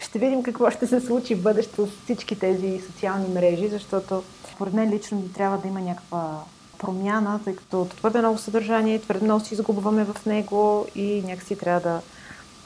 ще 0.00 0.18
видим 0.18 0.42
какво 0.42 0.70
ще 0.70 0.86
се 0.86 1.00
случи 1.00 1.34
в 1.34 1.42
бъдещето 1.42 1.86
с 1.86 1.90
всички 2.04 2.38
тези 2.38 2.80
социални 2.86 3.28
мрежи, 3.28 3.68
защото 3.68 4.22
според 4.54 4.74
мен 4.74 4.90
лично 4.90 5.22
трябва 5.34 5.58
да 5.58 5.68
има 5.68 5.80
някаква 5.80 6.40
промяна, 6.78 7.40
тъй 7.44 7.56
като 7.56 7.86
твърде 7.96 8.18
много 8.18 8.38
съдържание, 8.38 9.00
твърде 9.00 9.24
много 9.24 9.44
си 9.44 9.54
изгубваме 9.54 10.04
в 10.04 10.26
него 10.26 10.86
и 10.94 11.22
някакси 11.26 11.56
трябва 11.56 11.80
да, 11.80 12.00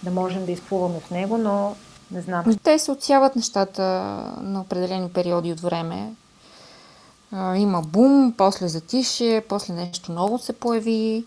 да 0.02 0.10
можем 0.10 0.46
да 0.46 0.52
изплуваме 0.52 1.00
в 1.00 1.10
него, 1.10 1.38
но 1.38 1.76
не 2.10 2.20
знам. 2.20 2.44
Те 2.62 2.78
се 2.78 2.90
отсяват 2.90 3.36
нещата 3.36 3.82
на 4.40 4.60
определени 4.60 5.08
периоди 5.08 5.52
от 5.52 5.60
време. 5.60 6.12
Има 7.56 7.82
бум, 7.82 8.34
после 8.36 8.68
затише, 8.68 9.44
после 9.48 9.74
нещо 9.74 10.12
ново 10.12 10.38
се 10.38 10.52
появи. 10.52 11.24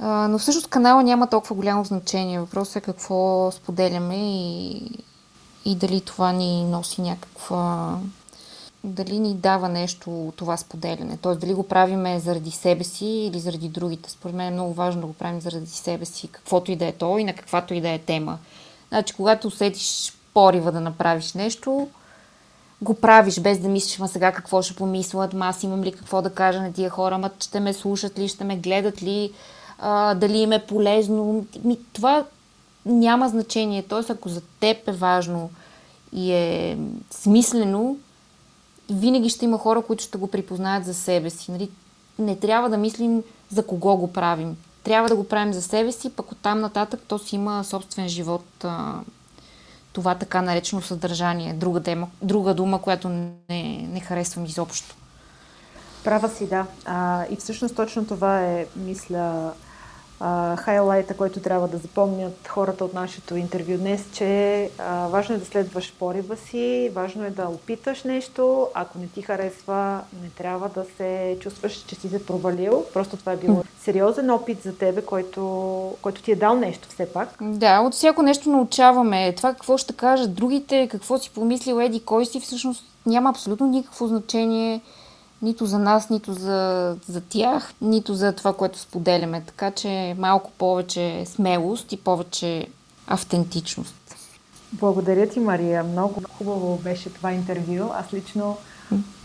Но 0.00 0.38
всъщност 0.38 0.68
канала 0.68 1.02
няма 1.02 1.26
толкова 1.26 1.56
голямо 1.56 1.84
значение. 1.84 2.40
Въпросът 2.40 2.76
е 2.76 2.80
какво 2.80 3.50
споделяме 3.50 4.16
и, 4.16 4.90
и 5.64 5.76
дали 5.76 6.00
това 6.00 6.32
ни 6.32 6.64
носи 6.64 7.02
някаква 7.02 7.98
дали 8.84 9.18
ни 9.18 9.34
дава 9.34 9.68
нещо 9.68 10.32
това 10.36 10.56
споделяне. 10.56 11.16
Т.е. 11.16 11.34
дали 11.34 11.54
го 11.54 11.68
правиме 11.68 12.20
заради 12.20 12.50
себе 12.50 12.84
си 12.84 13.06
или 13.06 13.40
заради 13.40 13.68
другите. 13.68 14.10
Според 14.10 14.36
мен 14.36 14.46
е 14.46 14.50
много 14.50 14.72
важно 14.72 15.00
да 15.00 15.06
го 15.06 15.12
правим 15.12 15.40
заради 15.40 15.70
себе 15.70 16.04
си, 16.04 16.28
каквото 16.28 16.72
и 16.72 16.76
да 16.76 16.86
е 16.86 16.92
то 16.92 17.18
и 17.18 17.24
на 17.24 17.32
каквато 17.32 17.74
и 17.74 17.80
да 17.80 17.88
е 17.88 17.98
тема. 17.98 18.38
Значи, 18.88 19.14
когато 19.14 19.48
усетиш 19.48 20.12
порива 20.34 20.72
да 20.72 20.80
направиш 20.80 21.32
нещо, 21.34 21.88
го 22.82 22.94
правиш 22.94 23.40
без 23.40 23.58
да 23.58 23.68
мислиш, 23.68 23.98
ма 23.98 24.08
сега 24.08 24.32
какво 24.32 24.62
ще 24.62 24.74
помислят, 24.74 25.32
ма 25.32 25.46
аз 25.46 25.62
имам 25.62 25.82
ли 25.82 25.92
какво 25.92 26.22
да 26.22 26.34
кажа 26.34 26.60
на 26.60 26.72
тия 26.72 26.90
хора, 26.90 27.18
ма 27.18 27.30
ще 27.40 27.60
ме 27.60 27.72
слушат 27.72 28.18
ли, 28.18 28.28
ще 28.28 28.44
ме 28.44 28.56
гледат 28.56 29.02
ли, 29.02 29.32
а, 29.78 30.14
дали 30.14 30.38
им 30.38 30.52
е 30.52 30.66
полезно. 30.66 31.46
Ми, 31.64 31.78
това 31.92 32.24
няма 32.86 33.28
значение. 33.28 33.82
Тоест, 33.82 34.10
ако 34.10 34.28
за 34.28 34.40
теб 34.60 34.88
е 34.88 34.92
важно 34.92 35.50
и 36.12 36.32
е 36.32 36.78
смислено, 37.10 37.96
винаги 38.90 39.28
ще 39.28 39.44
има 39.44 39.58
хора, 39.58 39.82
които 39.82 40.04
ще 40.04 40.18
го 40.18 40.26
припознаят 40.26 40.84
за 40.84 40.94
себе 40.94 41.30
си. 41.30 41.52
Нали? 41.52 41.70
Не 42.18 42.36
трябва 42.36 42.70
да 42.70 42.76
мислим 42.76 43.22
за 43.50 43.66
кого 43.66 43.96
го 43.96 44.12
правим. 44.12 44.56
Трябва 44.84 45.08
да 45.08 45.16
го 45.16 45.24
правим 45.24 45.52
за 45.52 45.62
себе 45.62 45.92
си, 45.92 46.10
пък 46.10 46.32
оттам 46.32 46.60
нататък 46.60 47.00
то 47.08 47.18
си 47.18 47.36
има 47.36 47.64
собствен 47.64 48.08
живот. 48.08 48.64
това 49.92 50.14
така 50.14 50.42
наречено 50.42 50.82
съдържание. 50.82 51.52
Друга, 51.52 51.82
тема, 51.82 52.08
друга 52.22 52.54
дума, 52.54 52.82
която 52.82 53.08
не, 53.08 53.32
не 53.92 54.00
харесвам 54.00 54.44
изобщо. 54.44 54.94
Права 56.04 56.28
си, 56.28 56.46
да. 56.46 56.66
А, 56.84 57.24
и 57.30 57.36
всъщност 57.36 57.76
точно 57.76 58.06
това 58.06 58.44
е, 58.44 58.66
мисля, 58.76 59.52
хайлайта, 60.56 61.16
който 61.16 61.40
трябва 61.40 61.68
да 61.68 61.78
запомнят 61.78 62.48
хората 62.48 62.84
от 62.84 62.94
нашето 62.94 63.36
интервю 63.36 63.78
днес, 63.78 64.04
че 64.12 64.70
а, 64.78 65.06
важно 65.08 65.34
е 65.34 65.38
да 65.38 65.44
следваш 65.44 65.94
порива 65.98 66.36
си, 66.36 66.90
важно 66.94 67.24
е 67.24 67.30
да 67.30 67.48
опиташ 67.48 68.04
нещо, 68.04 68.68
ако 68.74 68.98
не 68.98 69.06
ти 69.06 69.22
харесва, 69.22 70.00
не 70.22 70.30
трябва 70.30 70.68
да 70.68 70.84
се 70.96 71.36
чувстваш, 71.40 71.72
че 71.72 71.94
си 71.94 72.08
се 72.08 72.26
провалил. 72.26 72.84
Просто 72.94 73.16
това 73.16 73.32
е 73.32 73.36
било 73.36 73.64
сериозен 73.80 74.30
опит 74.30 74.62
за 74.62 74.76
тебе, 74.76 75.02
който, 75.02 75.42
който 76.02 76.22
ти 76.22 76.32
е 76.32 76.36
дал 76.36 76.56
нещо 76.56 76.88
все 76.88 77.12
пак. 77.12 77.28
Да, 77.40 77.80
от 77.80 77.94
всяко 77.94 78.22
нещо 78.22 78.50
научаваме. 78.50 79.34
Това 79.36 79.52
какво 79.52 79.78
ще 79.78 79.92
кажат 79.92 80.34
другите, 80.34 80.88
какво 80.90 81.18
си 81.18 81.30
помислил 81.30 81.80
Еди, 81.80 82.04
кой 82.04 82.26
си, 82.26 82.40
всъщност 82.40 82.84
няма 83.06 83.30
абсолютно 83.30 83.66
никакво 83.66 84.06
значение 84.06 84.80
нито 85.42 85.66
за 85.66 85.78
нас, 85.78 86.10
нито 86.10 86.32
за, 86.32 86.96
за 87.08 87.20
тях, 87.20 87.74
нито 87.80 88.14
за 88.14 88.32
това, 88.32 88.52
което 88.52 88.78
споделяме. 88.78 89.42
Така 89.46 89.70
че 89.70 90.14
малко 90.18 90.50
повече 90.50 91.24
смелост 91.26 91.92
и 91.92 91.96
повече 91.96 92.66
автентичност. 93.06 94.16
Благодаря 94.72 95.28
ти, 95.28 95.40
Мария. 95.40 95.84
Много 95.84 96.22
хубаво 96.38 96.76
беше 96.76 97.12
това 97.12 97.32
интервю. 97.32 97.90
Аз 97.94 98.14
лично 98.14 98.56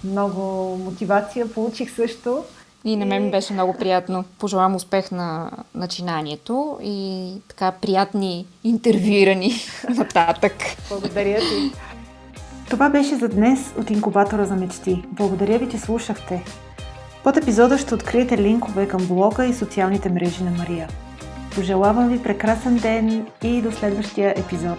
много 0.03 0.75
мотивация 0.77 1.53
получих 1.53 1.95
също. 1.95 2.43
И 2.85 2.95
на 2.95 3.05
мен 3.05 3.31
беше 3.31 3.53
много 3.53 3.73
приятно. 3.73 4.25
Пожелавам 4.39 4.75
успех 4.75 5.11
на 5.11 5.51
начинанието 5.75 6.79
и 6.83 7.31
така 7.47 7.71
приятни 7.71 8.45
интервюирани 8.63 9.53
нататък. 9.89 10.53
Благодаря 10.89 11.39
ти. 11.39 11.71
Това 12.69 12.89
беше 12.89 13.15
за 13.15 13.29
днес 13.29 13.73
от 13.79 13.89
Инкубатора 13.89 14.45
за 14.45 14.55
мечти. 14.55 15.03
Благодаря 15.11 15.59
ви, 15.59 15.69
че 15.69 15.77
слушахте. 15.77 16.43
Под 17.23 17.37
епизода 17.37 17.77
ще 17.77 17.95
откриете 17.95 18.37
линкове 18.37 18.87
към 18.87 19.07
блога 19.07 19.45
и 19.45 19.53
социалните 19.53 20.09
мрежи 20.09 20.43
на 20.43 20.51
Мария. 20.51 20.87
Пожелавам 21.55 22.09
ви 22.09 22.23
прекрасен 22.23 22.77
ден 22.77 23.27
и 23.43 23.61
до 23.61 23.71
следващия 23.71 24.33
епизод. 24.37 24.77